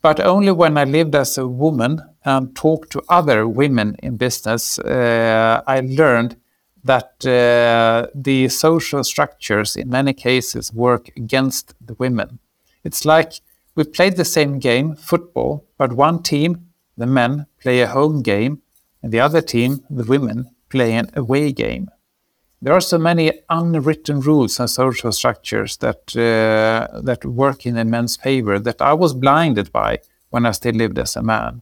but 0.03 0.19
only 0.19 0.51
when 0.51 0.77
I 0.77 0.83
lived 0.83 1.15
as 1.15 1.37
a 1.37 1.47
woman 1.47 2.01
and 2.25 2.53
talked 2.55 2.91
to 2.91 3.01
other 3.07 3.47
women 3.47 3.95
in 4.03 4.17
business, 4.17 4.77
uh, 4.79 5.61
I 5.65 5.79
learned 5.79 6.35
that 6.83 7.25
uh, 7.25 8.07
the 8.13 8.49
social 8.49 9.05
structures 9.05 9.77
in 9.77 9.89
many 9.89 10.13
cases 10.13 10.73
work 10.73 11.09
against 11.15 11.73
the 11.79 11.93
women. 11.93 12.39
It's 12.83 13.05
like 13.05 13.39
we 13.75 13.83
played 13.83 14.17
the 14.17 14.25
same 14.25 14.59
game, 14.59 14.95
football, 14.95 15.65
but 15.77 15.93
one 15.93 16.21
team, 16.21 16.67
the 16.97 17.07
men, 17.07 17.47
play 17.59 17.81
a 17.81 17.87
home 17.87 18.21
game, 18.21 18.61
and 19.01 19.11
the 19.11 19.19
other 19.19 19.41
team, 19.41 19.83
the 19.89 20.03
women, 20.03 20.49
play 20.69 20.93
an 20.93 21.09
away 21.15 21.51
game. 21.51 21.89
There 22.61 22.73
are 22.73 22.81
so 22.81 22.97
many 22.97 23.31
unwritten 23.49 24.21
rules 24.21 24.59
and 24.59 24.69
social 24.69 25.11
structures 25.11 25.77
that 25.77 26.15
uh, 26.15 27.01
that 27.01 27.25
work 27.25 27.65
in 27.65 27.77
a 27.77 27.83
man's 27.83 28.15
favor 28.15 28.57
that 28.59 28.81
I 28.81 28.93
was 28.93 29.13
blinded 29.13 29.71
by 29.71 29.99
when 30.29 30.45
I 30.45 30.51
still 30.51 30.75
lived 30.75 30.97
as 30.97 31.17
a 31.17 31.21
man, 31.21 31.61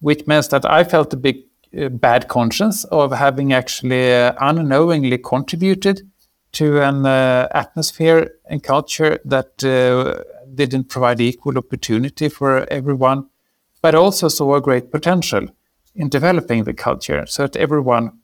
which 0.00 0.26
means 0.26 0.48
that 0.48 0.64
I 0.64 0.82
felt 0.82 1.12
a 1.12 1.16
big 1.16 1.36
uh, 1.78 1.90
bad 1.90 2.26
conscience 2.26 2.84
of 2.90 3.12
having 3.12 3.52
actually 3.52 4.12
uh, 4.12 4.34
unknowingly 4.40 5.18
contributed 5.18 6.02
to 6.52 6.80
an 6.82 7.06
uh, 7.06 7.48
atmosphere 7.52 8.30
and 8.46 8.62
culture 8.62 9.20
that 9.24 9.62
uh, 9.64 10.22
didn't 10.56 10.88
provide 10.88 11.20
equal 11.20 11.58
opportunity 11.58 12.28
for 12.28 12.66
everyone, 12.72 13.28
but 13.82 13.94
also 13.94 14.28
saw 14.28 14.54
a 14.54 14.60
great 14.60 14.90
potential 14.90 15.48
in 15.94 16.08
developing 16.08 16.64
the 16.64 16.74
culture 16.74 17.26
so 17.26 17.42
that 17.42 17.56
everyone 17.56 18.18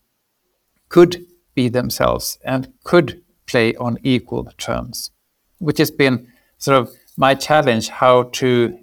could 0.89 1.25
be 1.55 1.69
themselves 1.69 2.39
and 2.45 2.73
could 2.85 3.23
play 3.47 3.75
on 3.77 3.99
equal 4.03 4.45
terms, 4.59 5.11
which 5.59 5.79
has 5.79 5.91
been 5.91 6.27
sort 6.59 6.79
of 6.79 6.91
my 7.17 7.35
challenge 7.35 7.89
how 7.89 8.25
to 8.25 8.79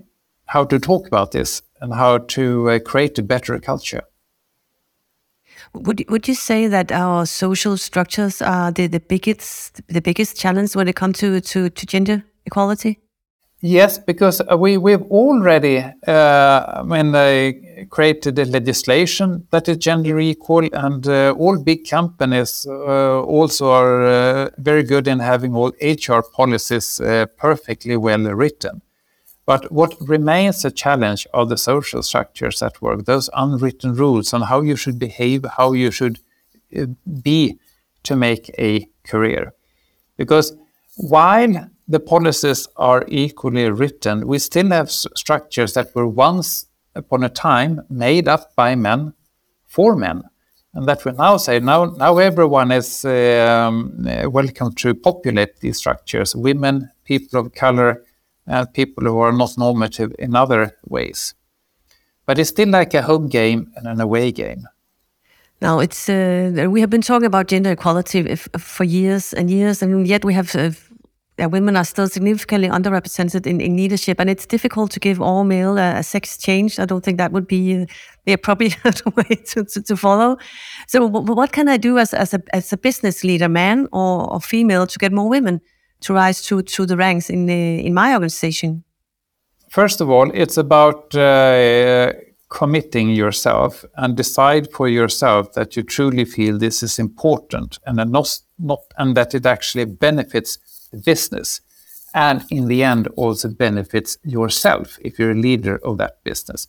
how 0.45 0.63
to 0.63 0.79
talk 0.79 1.07
about 1.07 1.31
this 1.31 1.61
and 1.81 1.93
how 1.93 2.17
to 2.19 2.69
uh, 2.69 2.79
create 2.79 3.19
a 3.19 3.23
better 3.23 3.59
culture. 3.59 4.03
Would 5.73 6.05
would 6.09 6.27
you 6.27 6.35
say 6.35 6.67
that 6.67 6.91
our 6.91 7.25
social 7.25 7.77
structures 7.77 8.41
are 8.41 8.71
the, 8.71 8.87
the 8.87 8.99
biggest 8.99 9.81
the 9.87 10.01
biggest 10.01 10.37
challenge 10.37 10.75
when 10.75 10.87
it 10.87 10.95
comes 10.95 11.17
to, 11.19 11.41
to, 11.41 11.69
to 11.69 11.85
gender 11.85 12.23
equality? 12.45 12.99
Yes, 13.59 13.97
because 13.97 14.39
we 14.55 14.77
we've 14.77 15.01
already 15.09 15.83
uh, 16.05 16.83
when 16.83 17.11
they 17.11 17.87
created 17.89 18.35
the 18.35 18.45
legislation 18.45 19.47
that 19.49 19.67
is 19.67 19.77
gender 19.77 20.19
equal, 20.19 20.69
and 20.73 21.07
uh, 21.07 21.33
all 21.35 21.57
big 21.57 21.89
companies 21.89 22.67
uh, 22.69 23.23
also 23.23 23.71
are 23.71 24.05
uh, 24.05 24.49
very 24.59 24.83
good 24.83 25.07
in 25.07 25.17
having 25.19 25.55
all 25.55 25.71
HR 25.81 26.21
policies 26.21 27.01
uh, 27.01 27.25
perfectly 27.35 27.97
well 27.97 28.25
written. 28.35 28.83
But 29.47 29.71
what 29.71 29.95
remains 30.01 30.63
a 30.63 30.69
challenge 30.69 31.25
are 31.33 31.45
the 31.47 31.57
social 31.57 32.03
structures 32.03 32.61
at 32.61 32.79
work, 32.79 33.05
those 33.05 33.27
unwritten 33.33 33.95
rules 33.95 34.33
on 34.33 34.41
how 34.41 34.61
you 34.61 34.75
should 34.75 34.99
behave, 34.99 35.45
how 35.57 35.73
you 35.73 35.89
should 35.89 36.19
uh, 36.77 36.85
be 37.23 37.57
to 38.03 38.15
make 38.15 38.51
a 38.59 38.87
career. 39.03 39.53
Because 40.15 40.55
while 40.97 41.69
the 41.87 41.99
policies 41.99 42.67
are 42.75 43.05
equally 43.07 43.69
written, 43.69 44.27
we 44.27 44.39
still 44.39 44.69
have 44.69 44.91
structures 44.91 45.73
that 45.73 45.95
were 45.95 46.07
once 46.07 46.65
upon 46.95 47.23
a 47.23 47.29
time 47.29 47.81
made 47.89 48.27
up 48.27 48.55
by 48.55 48.75
men 48.75 49.13
for 49.65 49.95
men. 49.95 50.23
And 50.73 50.87
that 50.87 51.05
we 51.05 51.11
now 51.13 51.37
say 51.37 51.59
now, 51.59 51.85
now 51.85 52.17
everyone 52.17 52.71
is 52.71 53.05
um, 53.05 53.93
welcome 54.25 54.73
to 54.73 54.93
populate 54.93 55.59
these 55.59 55.77
structures 55.77 56.35
women, 56.35 56.91
people 57.05 57.39
of 57.39 57.53
color, 57.53 58.03
and 58.45 58.71
people 58.73 59.05
who 59.05 59.19
are 59.19 59.31
not 59.31 59.57
normative 59.57 60.13
in 60.19 60.35
other 60.35 60.77
ways. 60.85 61.33
But 62.25 62.37
it's 62.37 62.49
still 62.49 62.69
like 62.69 62.93
a 62.93 63.01
home 63.01 63.29
game 63.29 63.71
and 63.75 63.87
an 63.87 64.01
away 64.01 64.31
game. 64.31 64.67
Now, 65.61 65.79
it's 65.79 66.07
uh, 66.07 66.67
we 66.69 66.81
have 66.81 66.89
been 66.91 67.01
talking 67.01 67.25
about 67.25 67.47
gender 67.47 67.71
equality 67.71 68.19
if, 68.19 68.47
for 68.59 68.83
years 68.83 69.33
and 69.33 69.49
years, 69.49 69.81
and 69.81 70.05
yet 70.05 70.23
we 70.23 70.33
have 70.35 70.55
uh, 70.55 70.69
women 71.45 71.77
are 71.77 71.85
still 71.85 72.07
significantly 72.07 72.67
underrepresented 72.67 73.45
in, 73.45 73.61
in 73.61 73.77
leadership, 73.77 74.19
and 74.19 74.29
it's 74.29 74.45
difficult 74.45 74.91
to 74.91 74.99
give 74.99 75.21
all 75.21 75.43
male 75.43 75.77
a, 75.77 75.97
a 75.97 76.03
sex 76.03 76.37
change. 76.37 76.79
I 76.79 76.85
don't 76.85 77.03
think 77.03 77.17
that 77.17 77.31
would 77.31 77.47
be 77.47 77.85
the 78.25 78.33
appropriate 78.33 79.05
way 79.15 79.23
to, 79.23 79.63
to, 79.63 79.81
to, 79.83 79.95
follow. 79.95 80.37
So, 80.87 81.05
what 81.05 81.51
can 81.51 81.69
I 81.69 81.77
do 81.77 81.99
as, 81.99 82.13
as, 82.13 82.33
a, 82.33 82.41
as 82.53 82.73
a 82.73 82.77
business 82.77 83.23
leader, 83.23 83.49
man 83.49 83.87
or, 83.91 84.33
or 84.33 84.41
female, 84.41 84.87
to 84.87 84.97
get 84.97 85.13
more 85.13 85.29
women 85.29 85.61
to 86.01 86.13
rise 86.13 86.41
to, 86.43 86.63
to 86.63 86.85
the 86.85 86.97
ranks 86.97 87.29
in, 87.29 87.45
the, 87.45 87.85
in 87.85 87.93
my 87.93 88.13
organization? 88.13 88.83
First 89.69 90.01
of 90.01 90.09
all, 90.09 90.31
it's 90.33 90.57
about 90.57 91.13
uh, 91.13 92.13
committing 92.49 93.09
yourself 93.09 93.83
and 93.97 94.15
decide 94.15 94.71
for 94.71 94.87
yourself 94.87 95.53
that 95.53 95.75
you 95.75 95.83
truly 95.83 96.25
feel 96.25 96.57
this 96.57 96.81
is 96.81 96.97
important 96.97 97.77
and 97.85 97.97
not, 98.11 98.39
not 98.57 98.79
and 98.97 99.15
that 99.17 99.35
it 99.35 99.45
actually 99.45 99.85
benefits 99.85 100.57
business. 101.03 101.61
And 102.13 102.43
in 102.49 102.67
the 102.67 102.83
end 102.83 103.07
also 103.15 103.49
benefits 103.49 104.17
yourself 104.23 104.97
if 105.01 105.19
you're 105.19 105.31
a 105.31 105.35
leader 105.35 105.77
of 105.83 105.97
that 105.97 106.23
business 106.23 106.67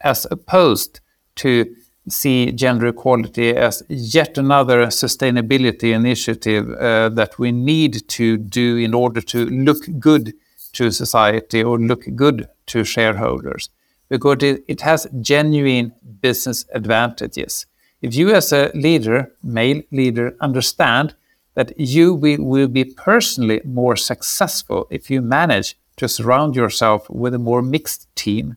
as 0.00 0.26
opposed 0.30 1.00
to 1.36 1.74
see 2.08 2.50
gender 2.52 2.88
equality 2.88 3.50
as 3.50 3.82
yet 3.88 4.38
another 4.38 4.86
sustainability 4.86 5.92
initiative 5.92 6.70
uh, 6.72 7.08
that 7.10 7.38
we 7.38 7.52
need 7.52 8.08
to 8.08 8.36
do 8.36 8.76
in 8.76 8.94
order 8.94 9.20
to 9.20 9.46
look 9.46 9.84
good 9.98 10.32
to 10.72 10.90
society 10.90 11.62
or 11.62 11.78
look 11.78 12.04
good 12.16 12.48
to 12.66 12.84
shareholders. 12.84 13.68
Because 14.08 14.38
it 14.42 14.80
has 14.80 15.06
genuine 15.20 15.92
business 16.20 16.64
advantages. 16.72 17.66
If 18.02 18.14
you 18.14 18.34
as 18.34 18.52
a 18.52 18.72
leader 18.74 19.32
male 19.42 19.82
leader 19.92 20.34
understand 20.40 21.14
that 21.54 21.78
you 21.78 22.14
will 22.14 22.68
be 22.68 22.84
personally 22.84 23.60
more 23.64 23.96
successful 23.96 24.86
if 24.90 25.10
you 25.10 25.20
manage 25.20 25.76
to 25.96 26.08
surround 26.08 26.56
yourself 26.56 27.08
with 27.10 27.34
a 27.34 27.38
more 27.38 27.62
mixed 27.62 28.14
team. 28.16 28.56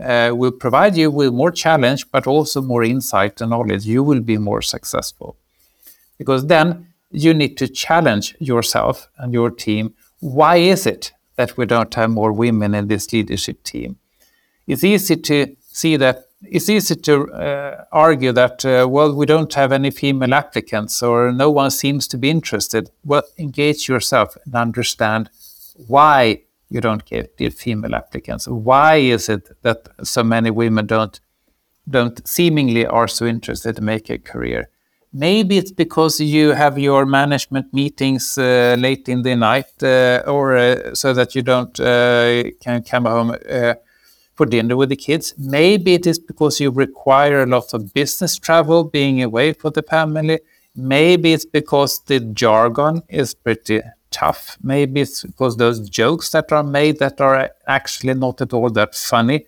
Uh, 0.00 0.30
will 0.32 0.52
provide 0.52 0.96
you 0.96 1.10
with 1.10 1.32
more 1.32 1.50
challenge, 1.50 2.08
but 2.12 2.24
also 2.24 2.62
more 2.62 2.84
insight 2.84 3.40
and 3.40 3.50
knowledge. 3.50 3.84
You 3.84 4.04
will 4.04 4.20
be 4.20 4.38
more 4.38 4.62
successful 4.62 5.36
because 6.18 6.46
then 6.46 6.88
you 7.10 7.34
need 7.34 7.56
to 7.56 7.66
challenge 7.66 8.36
yourself 8.38 9.08
and 9.18 9.32
your 9.32 9.50
team. 9.50 9.94
Why 10.20 10.56
is 10.56 10.86
it 10.86 11.12
that 11.34 11.56
we 11.56 11.66
don't 11.66 11.92
have 11.94 12.10
more 12.10 12.32
women 12.32 12.74
in 12.74 12.86
this 12.86 13.12
leadership 13.12 13.64
team? 13.64 13.98
It's 14.68 14.84
easy 14.84 15.16
to 15.16 15.56
see 15.62 15.96
that 15.96 16.27
it's 16.42 16.68
easy 16.68 16.94
to 16.94 17.32
uh, 17.32 17.84
argue 17.90 18.32
that, 18.32 18.64
uh, 18.64 18.86
well, 18.88 19.14
we 19.14 19.26
don't 19.26 19.52
have 19.54 19.72
any 19.72 19.90
female 19.90 20.34
applicants 20.34 21.02
or 21.02 21.32
no 21.32 21.50
one 21.50 21.70
seems 21.70 22.06
to 22.08 22.18
be 22.18 22.30
interested. 22.30 22.90
Well, 23.04 23.22
engage 23.38 23.88
yourself 23.88 24.36
and 24.44 24.54
understand 24.54 25.30
why 25.86 26.42
you 26.70 26.80
don't 26.80 27.04
get 27.04 27.36
the 27.38 27.50
female 27.50 27.94
applicants. 27.94 28.46
Why 28.46 28.96
is 28.96 29.28
it 29.28 29.48
that 29.62 29.88
so 30.02 30.22
many 30.22 30.50
women 30.50 30.86
don't 30.86 31.20
don't 31.90 32.28
seemingly 32.28 32.84
are 32.84 33.08
so 33.08 33.24
interested 33.24 33.76
to 33.76 33.82
make 33.82 34.10
a 34.10 34.18
career? 34.18 34.68
Maybe 35.10 35.56
it's 35.56 35.72
because 35.72 36.20
you 36.20 36.50
have 36.50 36.78
your 36.78 37.06
management 37.06 37.72
meetings 37.72 38.36
uh, 38.36 38.76
late 38.78 39.08
in 39.08 39.22
the 39.22 39.34
night, 39.34 39.82
uh, 39.82 40.22
or 40.26 40.58
uh, 40.58 40.94
so 40.94 41.14
that 41.14 41.34
you 41.34 41.40
don't 41.40 41.80
uh, 41.80 42.50
can 42.60 42.82
come 42.82 43.06
home 43.06 43.34
for 44.38 44.46
dinner 44.46 44.76
with 44.76 44.88
the 44.88 44.96
kids. 44.96 45.34
Maybe 45.36 45.94
it 45.94 46.06
is 46.06 46.18
because 46.18 46.60
you 46.60 46.70
require 46.70 47.42
a 47.42 47.46
lot 47.46 47.74
of 47.74 47.92
business 47.92 48.38
travel, 48.38 48.84
being 48.84 49.20
away 49.22 49.52
for 49.52 49.70
the 49.70 49.82
family. 49.82 50.38
Maybe 50.76 51.32
it's 51.32 51.44
because 51.44 52.00
the 52.06 52.20
jargon 52.20 53.02
is 53.08 53.34
pretty 53.34 53.82
tough. 54.12 54.56
Maybe 54.62 55.00
it's 55.00 55.24
because 55.24 55.56
those 55.56 55.90
jokes 55.90 56.30
that 56.30 56.52
are 56.52 56.62
made 56.62 57.00
that 57.00 57.20
are 57.20 57.50
actually 57.66 58.14
not 58.14 58.40
at 58.40 58.52
all 58.52 58.70
that 58.70 58.94
funny. 58.94 59.44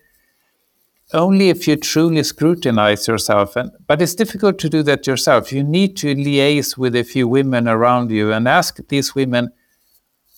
Only 1.13 1.49
if 1.49 1.67
you 1.67 1.77
truly 1.77 2.23
scrutinize 2.23 3.07
yourself, 3.07 3.55
and 3.55 3.71
but 3.87 4.01
it's 4.01 4.15
difficult 4.15 4.59
to 4.59 4.69
do 4.69 4.83
that 4.83 5.07
yourself. 5.07 5.51
You 5.51 5.63
need 5.63 5.97
to 5.97 6.15
liaise 6.15 6.77
with 6.77 6.95
a 6.95 7.03
few 7.03 7.27
women 7.27 7.67
around 7.67 8.11
you 8.11 8.31
and 8.31 8.47
ask 8.47 8.79
these 8.87 9.13
women, 9.15 9.51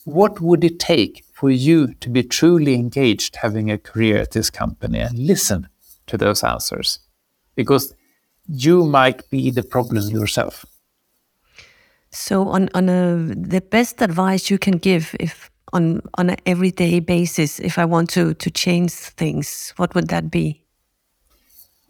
what 0.04 0.40
would 0.40 0.64
it 0.64 0.78
take 0.80 1.24
for 1.44 1.50
you 1.50 1.92
to 2.00 2.08
be 2.08 2.22
truly 2.22 2.72
engaged 2.72 3.36
having 3.36 3.70
a 3.70 3.76
career 3.76 4.16
at 4.16 4.30
this 4.30 4.48
company 4.48 4.98
and 4.98 5.18
listen 5.18 5.68
to 6.06 6.16
those 6.16 6.42
answers. 6.42 7.00
Because 7.54 7.94
you 8.48 8.86
might 8.86 9.28
be 9.28 9.50
the 9.50 9.62
problem 9.62 10.08
yourself. 10.08 10.64
So 12.10 12.48
on 12.48 12.70
on 12.72 12.88
a, 12.88 13.16
the 13.54 13.60
best 13.60 14.00
advice 14.00 14.50
you 14.50 14.58
can 14.58 14.78
give 14.78 15.14
if 15.20 15.50
on 15.74 16.00
on 16.14 16.30
an 16.30 16.36
everyday 16.46 17.00
basis 17.00 17.60
if 17.60 17.78
i 17.78 17.84
want 17.84 18.08
to 18.10 18.34
to 18.34 18.50
change 18.50 18.92
things 19.20 19.74
what 19.76 19.94
would 19.94 20.08
that 20.08 20.30
be? 20.30 20.64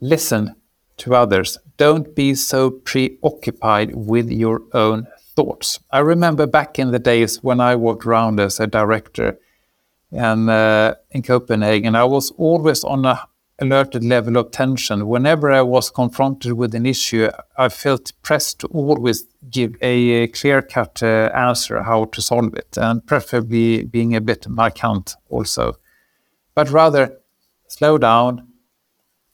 Listen 0.01 0.57
to 0.97 1.15
others. 1.15 1.59
Don't 1.77 2.15
be 2.15 2.35
so 2.35 2.71
preoccupied 2.71 3.95
with 3.95 4.31
your 4.31 4.63
own 4.73 5.07
thoughts. 5.37 5.81
I 5.91 6.01
remember 6.01 6.47
back 6.47 6.79
in 6.79 6.91
the 6.91 6.99
days 6.99 7.43
when 7.45 7.61
I 7.61 7.77
walked 7.77 8.07
around 8.07 8.41
as 8.41 8.61
a 8.61 8.67
director 8.67 9.39
and 10.15 10.49
uh, 10.49 10.95
in 11.11 11.23
Copenhagen, 11.23 11.95
I 11.95 12.05
was 12.05 12.31
always 12.33 12.85
on 12.85 13.05
a 13.05 13.29
alerted 13.61 14.05
level 14.05 14.37
of 14.37 14.51
tension. 14.51 15.07
Whenever 15.07 15.53
I 15.53 15.63
was 15.63 15.91
confronted 15.91 16.53
with 16.55 16.75
an 16.75 16.87
issue, 16.87 17.29
I 17.57 17.69
felt 17.69 18.13
pressed 18.23 18.61
to 18.61 18.67
always 18.69 19.25
give 19.51 19.77
a, 19.81 20.27
clear-cut 20.29 21.03
uh, 21.03 21.31
answer 21.35 21.83
how 21.83 22.07
to 22.07 22.23
solve 22.23 22.55
it, 22.55 22.77
and 22.77 23.07
preferably 23.07 23.85
being 23.85 24.15
a 24.17 24.21
bit 24.21 24.49
markant 24.49 25.15
also. 25.29 25.77
But 26.55 26.71
rather, 26.71 27.19
slow 27.69 27.99
down, 27.99 28.49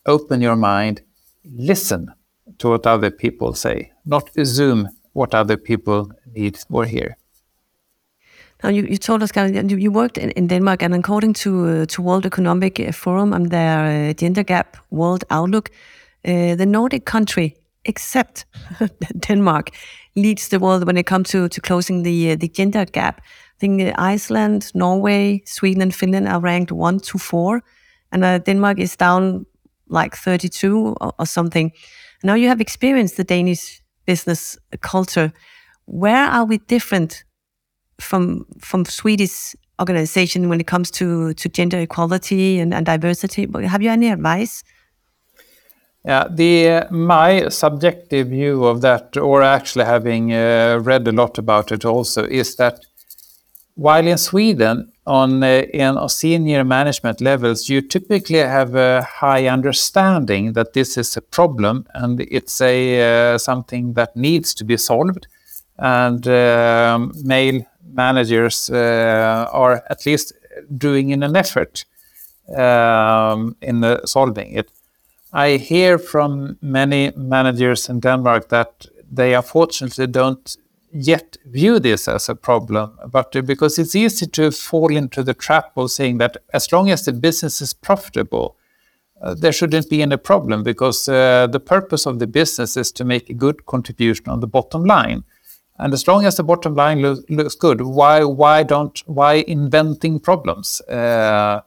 open 0.07 0.40
your 0.40 0.57
mind, 0.57 1.03
listen 1.45 2.12
to 2.59 2.71
what 2.71 2.87
other 2.87 3.11
people 3.11 3.55
say, 3.55 3.93
not 4.05 4.31
assume 4.37 4.88
what 5.12 5.35
other 5.35 5.57
people 5.57 6.11
need 6.35 6.59
or 6.71 6.85
hear. 6.85 7.16
Now, 8.62 8.68
you, 8.68 8.83
you 8.83 8.99
told 8.99 9.23
us, 9.23 9.31
you, 9.35 9.77
you 9.77 9.90
worked 9.90 10.18
in, 10.18 10.31
in 10.33 10.46
Denmark, 10.46 10.83
and 10.83 10.94
according 10.94 11.33
to 11.35 11.66
uh, 11.66 11.87
to 11.87 12.03
World 12.03 12.27
Economic 12.27 12.94
Forum 12.94 13.33
and 13.33 13.51
their 13.51 14.11
uh, 14.11 14.12
gender 14.12 14.44
gap 14.44 14.77
world 14.90 15.25
outlook, 15.31 15.70
uh, 16.25 16.57
the 16.57 16.66
Nordic 16.66 17.05
country, 17.05 17.57
except 17.85 18.44
Denmark, 19.29 19.70
leads 20.14 20.49
the 20.49 20.59
world 20.59 20.85
when 20.85 20.96
it 20.96 21.07
comes 21.07 21.31
to, 21.31 21.49
to 21.49 21.61
closing 21.61 22.03
the 22.03 22.33
uh, 22.33 22.37
the 22.37 22.49
gender 22.49 22.85
gap. 22.85 23.20
I 23.20 23.59
think 23.59 23.83
uh, 23.83 24.14
Iceland, 24.14 24.70
Norway, 24.75 25.42
Sweden, 25.46 25.83
and 25.83 25.94
Finland 25.94 26.29
are 26.29 26.40
ranked 26.40 26.73
one 26.73 27.01
to 27.01 27.18
four, 27.18 27.62
and 28.12 28.25
uh, 28.25 28.38
Denmark 28.38 28.79
is 28.79 28.96
down 28.96 29.46
like 29.88 30.16
32 30.16 30.96
or, 31.01 31.12
or 31.18 31.27
something. 31.27 31.73
Now 32.23 32.35
you 32.35 32.49
have 32.49 32.61
experienced 32.61 33.16
the 33.16 33.25
Danish 33.25 33.83
business 34.05 34.59
culture. 34.81 35.33
Where 35.87 36.27
are 36.27 36.44
we 36.44 36.59
different 36.59 37.25
from 38.01 38.47
from 38.59 38.85
Swedish 38.85 39.55
organization 39.81 40.49
when 40.49 40.61
it 40.61 40.67
comes 40.67 40.91
to 40.93 41.35
to 41.35 41.49
gender 41.49 41.79
equality 41.81 42.59
and, 42.59 42.75
and 42.75 42.87
diversity? 42.87 43.49
Have 43.67 43.83
you 43.83 43.91
any 43.91 44.09
advice? 44.11 44.65
Yeah, 46.05 46.29
the 46.31 46.87
my 46.91 47.49
subjective 47.51 48.29
view 48.29 48.65
of 48.65 48.81
that, 48.81 49.17
or 49.17 49.43
actually 49.43 49.85
having 49.85 50.33
uh, 50.33 50.81
read 50.83 51.07
a 51.07 51.13
lot 51.13 51.39
about 51.39 51.73
it, 51.73 51.85
also 51.85 52.25
is 52.25 52.57
that 52.57 52.81
while 53.75 54.07
in 54.07 54.19
Sweden 54.19 54.93
on 55.07 55.43
uh, 55.43 55.63
in 55.73 56.09
senior 56.09 56.65
management 56.65 57.21
levels, 57.21 57.69
you 57.69 57.83
typically 57.83 58.39
have 58.39 58.75
a 58.75 59.03
high 59.03 59.47
understanding 59.47 60.55
that 60.55 60.73
this 60.73 60.97
is 60.97 61.17
a 61.17 61.23
problem 61.23 61.87
and 61.95 62.21
it's 62.21 62.61
a 62.61 63.33
uh, 63.35 63.39
something 63.39 63.95
that 63.95 64.17
needs 64.17 64.55
to 64.55 64.65
be 64.65 64.77
solved, 64.77 65.27
and 65.81 66.29
um, 66.29 67.12
male 67.25 67.62
managers 67.93 68.71
uh, 68.71 69.49
are 69.53 69.83
at 69.90 70.07
least 70.07 70.33
doing 70.77 71.11
in 71.11 71.23
an 71.23 71.35
effort 71.35 71.85
um, 72.57 73.57
in 73.62 73.83
uh, 73.83 74.05
solving 74.05 74.53
it. 74.53 74.71
I 75.33 75.57
hear 75.57 75.99
from 75.99 76.59
many 76.61 77.12
managers 77.16 77.88
in 77.88 78.01
Denmark 78.01 78.49
that 78.49 78.87
they 79.11 79.35
unfortunately 79.35 80.07
don't 80.07 80.57
yet 80.93 81.37
view 81.47 81.79
this 81.79 82.09
as 82.09 82.29
a 82.29 82.35
problem, 82.35 82.99
but 83.11 83.33
because 83.47 83.79
it's 83.79 83.95
easy 83.95 84.27
to 84.27 84.51
fall 84.51 84.90
into 84.95 85.23
the 85.23 85.35
trap 85.35 85.77
of 85.77 85.90
saying 85.90 86.19
that 86.19 86.37
as 86.53 86.73
long 86.73 86.90
as 86.90 87.05
the 87.05 87.12
business 87.12 87.61
is 87.61 87.73
profitable, 87.73 88.57
uh, 89.23 89.35
there 89.35 89.53
shouldn't 89.53 89.88
be 89.88 90.03
any 90.03 90.16
problem 90.16 90.62
because 90.62 91.09
uh, 91.09 91.47
the 91.47 91.61
purpose 91.61 92.07
of 92.07 92.19
the 92.19 92.27
business 92.27 92.77
is 92.77 92.90
to 92.90 93.05
make 93.05 93.31
a 93.31 93.35
good 93.35 93.66
contribution 93.66 94.29
on 94.29 94.40
the 94.40 94.47
bottom 94.47 94.85
line. 94.85 95.23
And 95.81 95.95
as 95.95 96.07
long 96.07 96.27
as 96.27 96.37
the 96.37 96.43
bottom 96.43 96.75
line 96.75 97.01
lo- 97.03 97.23
looks 97.29 97.55
good, 97.55 97.81
why 97.81 98.23
why 98.23 98.62
don't 98.62 99.03
why 99.07 99.45
inventing 99.47 100.21
problems? 100.21 100.81
Uh, 100.83 101.62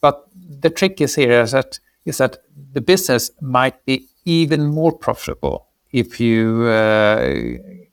but 0.00 0.28
the 0.60 0.70
trick 0.70 1.00
is 1.00 1.16
here 1.16 1.42
is 1.42 1.50
that 1.50 1.80
is 2.04 2.18
that 2.18 2.38
the 2.72 2.80
business 2.80 3.30
might 3.40 3.84
be 3.84 4.06
even 4.24 4.66
more 4.66 4.92
profitable 4.92 5.66
if 5.92 6.20
you 6.20 6.64
uh, 6.64 7.34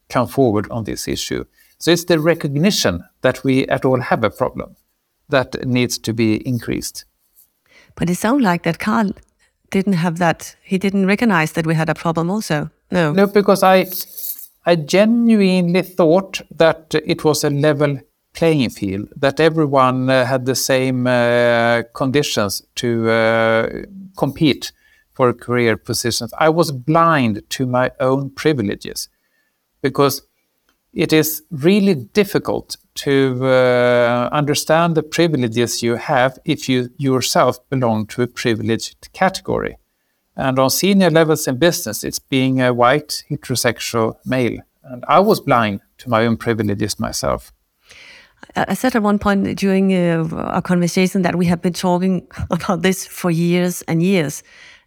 come 0.08 0.28
forward 0.28 0.70
on 0.70 0.84
this 0.84 1.08
issue. 1.08 1.44
So 1.78 1.90
it's 1.90 2.04
the 2.04 2.20
recognition 2.20 3.04
that 3.22 3.42
we 3.44 3.66
at 3.68 3.84
all 3.84 4.00
have 4.00 4.24
a 4.24 4.30
problem 4.30 4.76
that 5.28 5.66
needs 5.66 5.98
to 5.98 6.12
be 6.12 6.36
increased. 6.46 7.04
But 7.96 8.10
it 8.10 8.16
sounds 8.16 8.42
like 8.42 8.62
that 8.62 8.78
Carl 8.78 9.12
didn't 9.70 9.94
have 9.94 10.18
that. 10.18 10.56
He 10.62 10.78
didn't 10.78 11.06
recognize 11.06 11.52
that 11.52 11.66
we 11.66 11.74
had 11.74 11.88
a 11.88 11.94
problem. 11.94 12.30
Also, 12.30 12.70
no. 12.90 13.12
No, 13.12 13.26
because 13.26 13.62
I, 13.62 13.86
I 14.66 14.76
genuinely 14.76 15.82
thought 15.82 16.40
that 16.56 16.94
it 17.04 17.24
was 17.24 17.44
a 17.44 17.50
level 17.50 18.00
playing 18.32 18.70
field, 18.70 19.08
that 19.16 19.38
everyone 19.38 20.10
uh, 20.10 20.24
had 20.24 20.46
the 20.46 20.54
same 20.54 21.06
uh, 21.06 21.82
conditions 21.94 22.62
to 22.76 23.08
uh, 23.10 23.68
compete 24.16 24.72
for 25.12 25.32
career 25.32 25.76
positions. 25.76 26.32
I 26.38 26.48
was 26.48 26.72
blind 26.72 27.42
to 27.50 27.66
my 27.66 27.92
own 28.00 28.30
privileges 28.30 29.08
because 29.82 30.22
it 30.92 31.12
is 31.12 31.42
really 31.50 31.94
difficult 31.94 32.76
to 32.94 33.40
uh, 33.42 34.28
understand 34.32 34.94
the 34.94 35.02
privileges 35.02 35.82
you 35.82 35.96
have 35.96 36.38
if 36.44 36.68
you 36.68 36.90
yourself 36.96 37.58
belong 37.68 38.06
to 38.06 38.22
a 38.22 38.26
privileged 38.26 39.08
category. 39.12 39.76
And 40.36 40.58
on 40.58 40.70
senior 40.70 41.10
levels 41.10 41.46
in 41.46 41.58
business, 41.58 42.04
it's 42.04 42.18
being 42.18 42.60
a 42.60 42.72
white 42.72 43.24
heterosexual 43.30 44.16
male. 44.24 44.58
And 44.82 45.04
I 45.08 45.20
was 45.20 45.40
blind 45.40 45.80
to 45.98 46.10
my 46.10 46.26
own 46.26 46.36
privileges 46.36 46.98
myself. 46.98 47.52
I 48.56 48.74
said 48.74 48.94
at 48.94 49.02
one 49.02 49.18
point 49.18 49.58
during 49.58 49.94
uh, 49.94 50.28
our 50.32 50.62
conversation 50.62 51.22
that 51.22 51.36
we 51.36 51.46
have 51.46 51.62
been 51.62 51.72
talking 51.72 52.26
about 52.50 52.82
this 52.82 53.06
for 53.06 53.30
years 53.30 53.82
and 53.82 54.02
years 54.02 54.42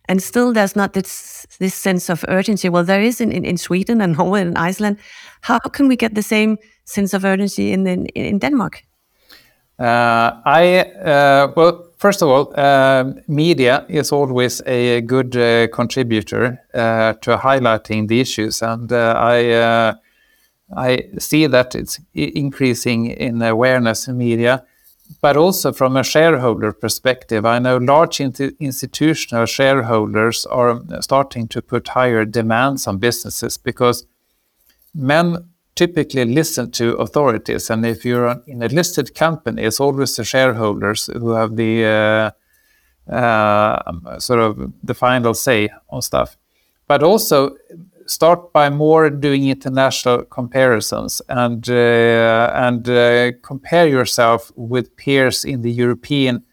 and 0.07 0.23
still 0.23 0.53
there's 0.53 0.75
not 0.75 0.93
this 0.93 1.45
this 1.60 1.75
sense 1.75 2.10
of 2.10 2.25
urgency. 2.27 2.69
Well, 2.69 2.83
there 2.83 3.01
is 3.01 3.21
in, 3.21 3.31
in, 3.31 3.45
in 3.45 3.57
Sweden 3.57 4.01
and 4.01 4.13
Norway 4.17 4.41
and 4.41 4.57
Iceland. 4.57 4.97
How 5.41 5.60
can 5.60 5.88
we 5.88 5.95
get 5.95 6.15
the 6.15 6.23
same 6.23 6.57
sense 6.86 7.13
of 7.13 7.25
urgency 7.25 7.71
in 7.71 7.88
in, 7.88 8.05
in 8.07 8.39
Denmark? 8.39 8.83
Uh, 9.79 10.31
I 10.45 10.79
uh, 11.05 11.53
well, 11.55 11.87
first 11.97 12.21
of 12.21 12.29
all, 12.29 12.53
uh, 12.55 13.13
media 13.27 13.86
is 13.89 14.12
always 14.12 14.62
a 14.65 15.01
good 15.01 15.36
uh, 15.36 15.67
contributor 15.67 16.62
uh, 16.73 17.13
to 17.21 17.38
highlighting 17.38 18.07
the 18.07 18.19
issues, 18.19 18.62
and 18.62 18.91
I 18.91 19.95
I 20.75 21.10
see 21.17 21.47
that 21.47 21.75
it's 21.75 21.99
increasing 22.13 23.07
in 23.07 23.41
awareness 23.41 24.07
in 24.07 24.17
media 24.17 24.65
but 25.21 25.38
also 25.38 25.71
from 25.71 25.97
a 25.97 26.03
shareholder 26.03 26.71
perspective, 26.71 27.45
I 27.45 27.60
know 27.60 27.77
large 27.77 28.19
institutional 28.19 29.45
shareholders 29.45 30.45
are 30.45 30.81
starting 31.01 31.47
to 31.49 31.62
put 31.62 31.89
higher 31.89 32.25
demands 32.25 32.88
on 32.88 32.97
businesses 32.97 33.57
because 33.57 34.05
men 34.93 35.49
typically 35.77 36.25
listen 36.25 36.71
to 36.71 36.95
authorities. 36.95 37.69
And 37.69 37.85
if 37.85 38.03
you're 38.03 38.41
in 38.47 38.63
a 38.63 38.67
listed 38.67 39.13
company, 39.15 39.63
it's 39.63 39.79
always 39.79 40.15
the 40.15 40.23
shareholders 40.23 41.05
who 41.05 41.31
have 41.31 41.55
the 41.55 42.33
uh, 43.09 43.13
uh, 43.13 44.19
sort 44.19 44.39
of 44.39 44.73
the 44.83 44.93
final 44.93 45.33
say 45.33 45.69
on 45.89 46.01
stuff. 46.01 46.37
But 46.87 47.03
also, 47.03 47.55
start 48.07 48.53
by 48.53 48.69
more 48.69 49.09
doing 49.09 49.49
international 49.49 50.23
comparisons 50.23 51.21
and 51.29 51.69
uh, 51.69 52.51
and 52.53 52.89
uh, 52.89 53.31
compare 53.41 53.87
yourself 53.87 54.51
with 54.55 54.95
peers 54.95 55.45
in 55.45 55.61
the 55.61 55.71
European 55.71 56.43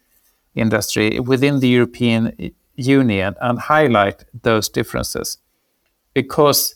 industry 0.54 1.20
within 1.20 1.60
the 1.60 1.68
European 1.68 2.52
Union 2.76 3.34
and 3.40 3.58
highlight 3.58 4.24
those 4.42 4.68
differences 4.68 5.38
because 6.12 6.74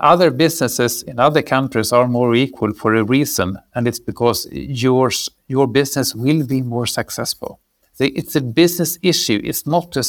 other 0.00 0.30
businesses 0.30 1.02
in 1.02 1.18
other 1.18 1.42
countries 1.42 1.92
are 1.92 2.08
more 2.08 2.34
equal 2.34 2.72
for 2.72 2.94
a 2.94 3.04
reason 3.04 3.58
and 3.74 3.86
it's 3.86 4.00
because 4.00 4.48
yours 4.50 5.28
your 5.48 5.66
business 5.66 6.14
will 6.14 6.46
be 6.46 6.62
more 6.62 6.86
successful 6.86 7.60
it's 7.98 8.36
a 8.36 8.40
business 8.40 8.98
issue 9.02 9.40
it's 9.44 9.66
not 9.66 9.96
a 9.96 10.00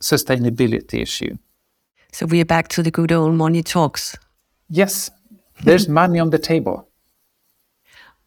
sustainability 0.00 1.02
issue 1.02 1.36
so 2.12 2.26
we 2.26 2.40
are 2.40 2.44
back 2.44 2.68
to 2.68 2.82
the 2.82 2.90
good 2.90 3.12
old 3.12 3.34
money 3.34 3.62
talks. 3.62 4.16
Yes, 4.68 5.10
there's 5.62 5.88
money 6.00 6.18
on 6.18 6.30
the 6.30 6.38
table. 6.38 6.88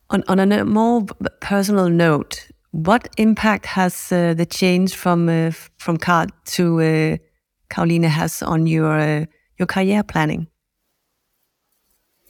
On, 0.09 0.23
on 0.27 0.39
a 0.39 0.65
more 0.65 1.05
personal 1.39 1.89
note, 1.89 2.47
what 2.71 3.07
impact 3.17 3.65
has 3.65 4.11
uh, 4.11 4.33
the 4.33 4.45
change 4.45 4.95
from 4.95 5.29
uh, 5.29 5.51
from 5.77 5.97
Carl 5.97 6.27
to 6.45 6.81
uh, 6.81 7.17
Caroline 7.69 8.03
has 8.03 8.43
on 8.43 8.67
your 8.67 8.99
uh, 8.99 9.25
your 9.57 9.67
career 9.67 10.03
planning? 10.03 10.47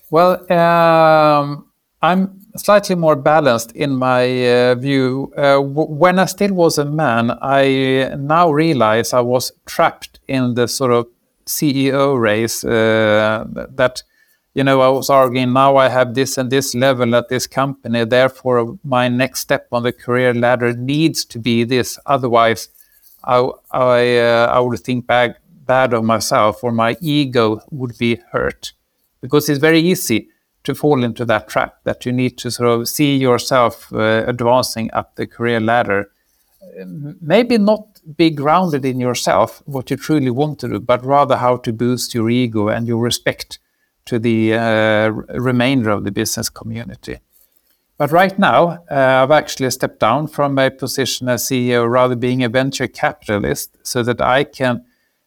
Well, 0.09 0.51
um, 0.51 1.69
I'm 2.01 2.39
slightly 2.57 2.95
more 2.95 3.15
balanced 3.15 3.71
in 3.71 3.95
my 3.95 4.23
uh, 4.51 4.75
view. 4.75 5.33
Uh, 5.35 5.59
when 5.59 6.19
I 6.19 6.25
still 6.25 6.53
was 6.53 6.77
a 6.77 6.85
man, 6.85 7.31
I 7.41 8.13
now 8.17 8.51
realize 8.51 9.13
I 9.13 9.21
was 9.21 9.51
trapped 9.65 10.19
in 10.27 10.53
the 10.55 10.67
sort 10.67 10.91
of 10.91 11.07
CEO 11.45 12.19
race 12.19 12.63
uh, 12.63 13.45
that 13.47 14.03
you 14.53 14.63
know 14.63 14.81
I 14.81 14.89
was 14.89 15.09
arguing 15.09 15.53
now 15.53 15.77
I 15.77 15.89
have 15.89 16.13
this 16.13 16.37
and 16.37 16.49
this 16.49 16.75
level 16.75 17.15
at 17.15 17.29
this 17.29 17.47
company 17.47 18.05
therefore 18.05 18.77
my 18.83 19.09
next 19.09 19.41
step 19.41 19.67
on 19.71 19.83
the 19.83 19.91
career 19.91 20.33
ladder 20.33 20.73
needs 20.73 21.25
to 21.25 21.39
be 21.39 21.63
this 21.63 21.99
otherwise 22.05 22.69
I 23.23 23.49
I, 23.71 24.17
uh, 24.19 24.51
I 24.53 24.59
would 24.59 24.79
think 24.79 25.07
bad 25.07 25.37
bad 25.65 25.93
of 25.93 26.03
myself 26.03 26.63
or 26.63 26.71
my 26.71 26.95
ego 27.01 27.61
would 27.71 27.97
be 27.97 28.21
hurt 28.31 28.73
because 29.23 29.49
it's 29.49 29.59
very 29.69 29.79
easy 29.79 30.29
to 30.65 30.75
fall 30.75 31.03
into 31.03 31.25
that 31.25 31.47
trap 31.47 31.77
that 31.85 32.05
you 32.05 32.11
need 32.11 32.37
to 32.37 32.51
sort 32.51 32.69
of 32.69 32.87
see 32.87 33.17
yourself 33.17 33.91
uh, 33.93 34.23
advancing 34.27 34.89
up 34.93 35.15
the 35.15 35.25
career 35.25 35.59
ladder 35.59 36.09
maybe 37.21 37.57
not 37.57 38.01
be 38.17 38.29
grounded 38.29 38.85
in 38.85 38.99
yourself, 38.99 39.61
what 39.65 39.89
you 39.89 39.97
truly 39.97 40.29
want 40.29 40.59
to 40.59 40.67
do, 40.67 40.79
but 40.79 41.05
rather 41.05 41.37
how 41.37 41.57
to 41.57 41.73
boost 41.73 42.13
your 42.13 42.29
ego 42.29 42.67
and 42.67 42.87
your 42.87 43.01
respect 43.01 43.59
to 44.05 44.19
the 44.19 44.53
uh, 44.53 45.09
remainder 45.39 45.89
of 45.89 46.03
the 46.03 46.11
business 46.11 46.49
community. 46.49 47.19
But 47.97 48.11
right 48.11 48.37
now, 48.37 48.83
uh, 48.91 49.23
I've 49.23 49.31
actually 49.31 49.69
stepped 49.71 49.99
down 49.99 50.27
from 50.27 50.55
my 50.55 50.69
position 50.69 51.29
as 51.29 51.43
CEO, 51.43 51.89
rather 51.89 52.15
being 52.15 52.43
a 52.43 52.49
venture 52.49 52.87
capitalist, 52.87 53.77
so 53.83 54.03
that 54.03 54.19
I 54.19 54.43
can 54.43 54.83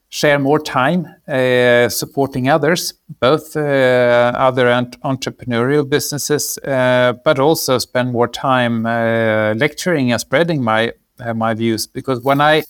share 0.09 0.39
more 0.39 0.59
time 0.59 1.07
uh, 1.29 1.89
supporting 1.89 2.49
others, 2.49 2.95
both 3.21 3.57
uh, 3.57 4.33
other 4.37 4.67
entrepreneurial 5.05 5.89
businesses, 5.89 6.59
uh, 6.59 7.15
but 7.25 7.39
also 7.39 7.79
spend 7.79 8.13
more 8.13 8.29
time 8.29 8.87
uh, 8.87 9.55
lecturing 9.55 10.13
and 10.13 10.21
spreading 10.21 10.63
my 10.63 10.93
uh, 11.19 11.35
my 11.35 11.55
views 11.55 11.87
because 11.87 12.21
when 12.23 12.41
I 12.41 12.63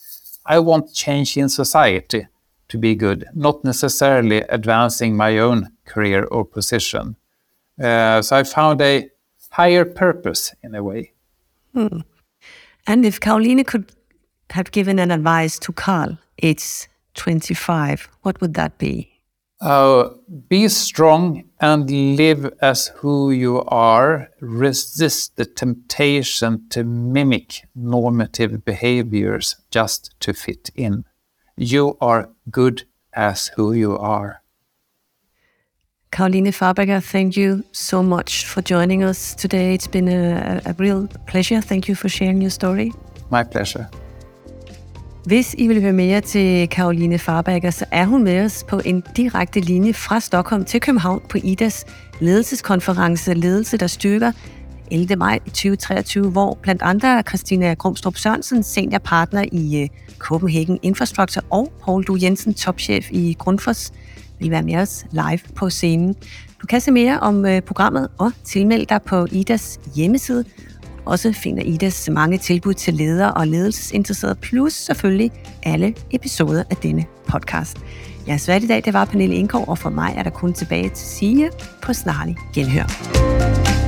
I 0.47 0.59
want 0.61 0.95
change 0.95 1.37
in 1.37 1.49
society 1.49 2.29
to 2.69 2.79
be 2.79 2.95
good, 2.95 3.25
not 3.35 3.65
necessarily 3.65 4.39
advancing 4.49 5.17
my 5.17 5.39
own 5.39 5.69
career 5.85 6.25
or 6.25 6.45
position. 6.45 7.17
Uh, 7.81 8.23
so 8.23 8.37
I 8.37 8.45
found 8.45 8.81
a 8.81 9.11
higher 9.51 9.85
purpose 9.85 10.55
in 10.63 10.75
a 10.75 10.83
way. 10.83 11.13
Hmm. 11.75 12.01
And 12.87 13.05
if 13.05 13.21
Caroline 13.21 13.65
could 13.65 13.93
have 14.51 14.71
given 14.71 14.99
an 14.99 15.11
advice 15.11 15.59
to 15.61 15.73
Carl, 15.73 16.19
age 16.43 16.89
25, 17.17 18.09
what 18.23 18.41
would 18.41 18.55
that 18.55 18.79
be? 18.79 19.17
Uh, 19.61 20.11
be 20.49 20.69
strong 20.69 21.45
and 21.61 21.91
live 22.17 22.53
as 22.61 22.89
who 22.89 23.31
you 23.31 23.63
are. 23.69 24.29
Resist 24.41 25.37
the 25.37 25.47
temptation 25.47 26.69
to 26.69 26.85
mimic 26.85 27.67
normative 27.75 28.65
behaviors 28.65 29.57
just 29.71 30.15
to 30.21 30.35
fit 30.35 30.71
in. 30.75 31.05
You 31.57 31.97
are 32.01 32.29
good 32.51 32.85
as 33.15 33.49
who 33.57 33.73
you 33.73 33.97
are. 33.97 34.43
Caroline 36.13 36.53
Farberger, 36.53 37.03
thank 37.03 37.37
you 37.37 37.65
so 37.73 38.03
much 38.03 38.47
for 38.47 38.63
joining 38.63 39.03
us 39.03 39.35
today. 39.35 39.75
It's 39.75 39.87
been 39.87 40.09
a, 40.09 40.61
a 40.67 40.75
real 40.75 41.09
pleasure. 41.27 41.61
Thank 41.61 41.89
you 41.89 41.95
for 41.95 42.09
sharing 42.09 42.41
your 42.41 42.51
story. 42.51 42.93
My 43.31 43.43
pleasure. 43.43 43.89
Hvis 45.27 45.55
I 45.59 45.67
vil 45.67 45.81
høre 45.81 45.93
mere 45.93 46.21
til 46.21 46.69
Karoline 46.69 47.19
Farberger, 47.19 47.71
så 47.71 47.85
er 47.91 48.05
hun 48.05 48.25
med 48.25 48.45
os 48.45 48.65
på 48.69 48.81
en 48.85 49.03
direkte 49.17 49.61
linje 49.61 49.93
fra 49.93 50.21
Stockholm 50.21 50.65
til 50.65 50.81
København 50.81 51.23
på 51.29 51.39
IDAs 51.45 51.85
ledelseskonference 52.21 53.35
Ledelse, 53.35 53.77
der 53.77 53.87
styrker 53.87 54.33
11. 54.91 55.17
maj 55.17 55.39
2023, 55.39 56.31
hvor 56.31 56.59
blandt 56.63 56.83
andre 56.83 57.23
Christina 57.29 57.75
Grumstrup 57.75 58.17
Sørensen, 58.17 58.63
seniorpartner 58.63 59.45
i 59.53 59.83
øh, 59.83 59.89
Copenhagen 60.19 60.79
Infrastructure, 60.83 61.45
og 61.51 61.73
Paul 61.85 62.05
Du 62.05 62.17
Jensen, 62.23 62.55
topchef 62.55 63.11
i 63.11 63.37
Grundfos, 63.39 63.93
vil 64.41 64.51
være 64.51 64.63
med 64.63 64.77
os 64.77 65.07
live 65.13 65.41
på 65.55 65.71
scenen. 65.71 66.15
Du 66.63 66.67
kan 66.67 66.81
se 66.81 66.91
mere 66.91 67.21
om 67.21 67.47
øh, 67.47 67.63
programmet 67.63 68.09
og 68.19 68.33
tilmelde 68.45 68.87
dig 68.89 69.03
på 69.03 69.27
IDAs 69.33 69.81
hjemmeside, 69.95 70.45
også 71.07 71.33
finder 71.33 71.63
Idas 71.63 72.09
mange 72.13 72.39
tilbud 72.39 72.75
til 72.75 72.95
ledere 72.95 73.35
og 73.35 73.47
ledelsesinteresserede, 73.47 74.35
plus 74.35 74.73
selvfølgelig 74.73 75.31
alle 75.63 75.95
episoder 76.11 76.65
af 76.71 76.77
denne 76.77 77.05
podcast. 77.29 77.77
Jeg 78.27 78.35
er 78.35 78.39
svært 78.39 78.63
i 78.63 78.67
dag, 78.67 78.83
det 78.85 78.93
var 78.93 79.05
Pernille 79.05 79.35
Indkov, 79.35 79.65
og 79.69 79.79
for 79.79 79.91
mig 79.91 80.15
er 80.17 80.23
der 80.23 80.31
kun 80.31 80.53
tilbage 80.53 80.89
til 80.89 81.07
sige 81.07 81.51
på 81.83 81.93
snarlig 81.93 82.37
genhør. 82.55 83.86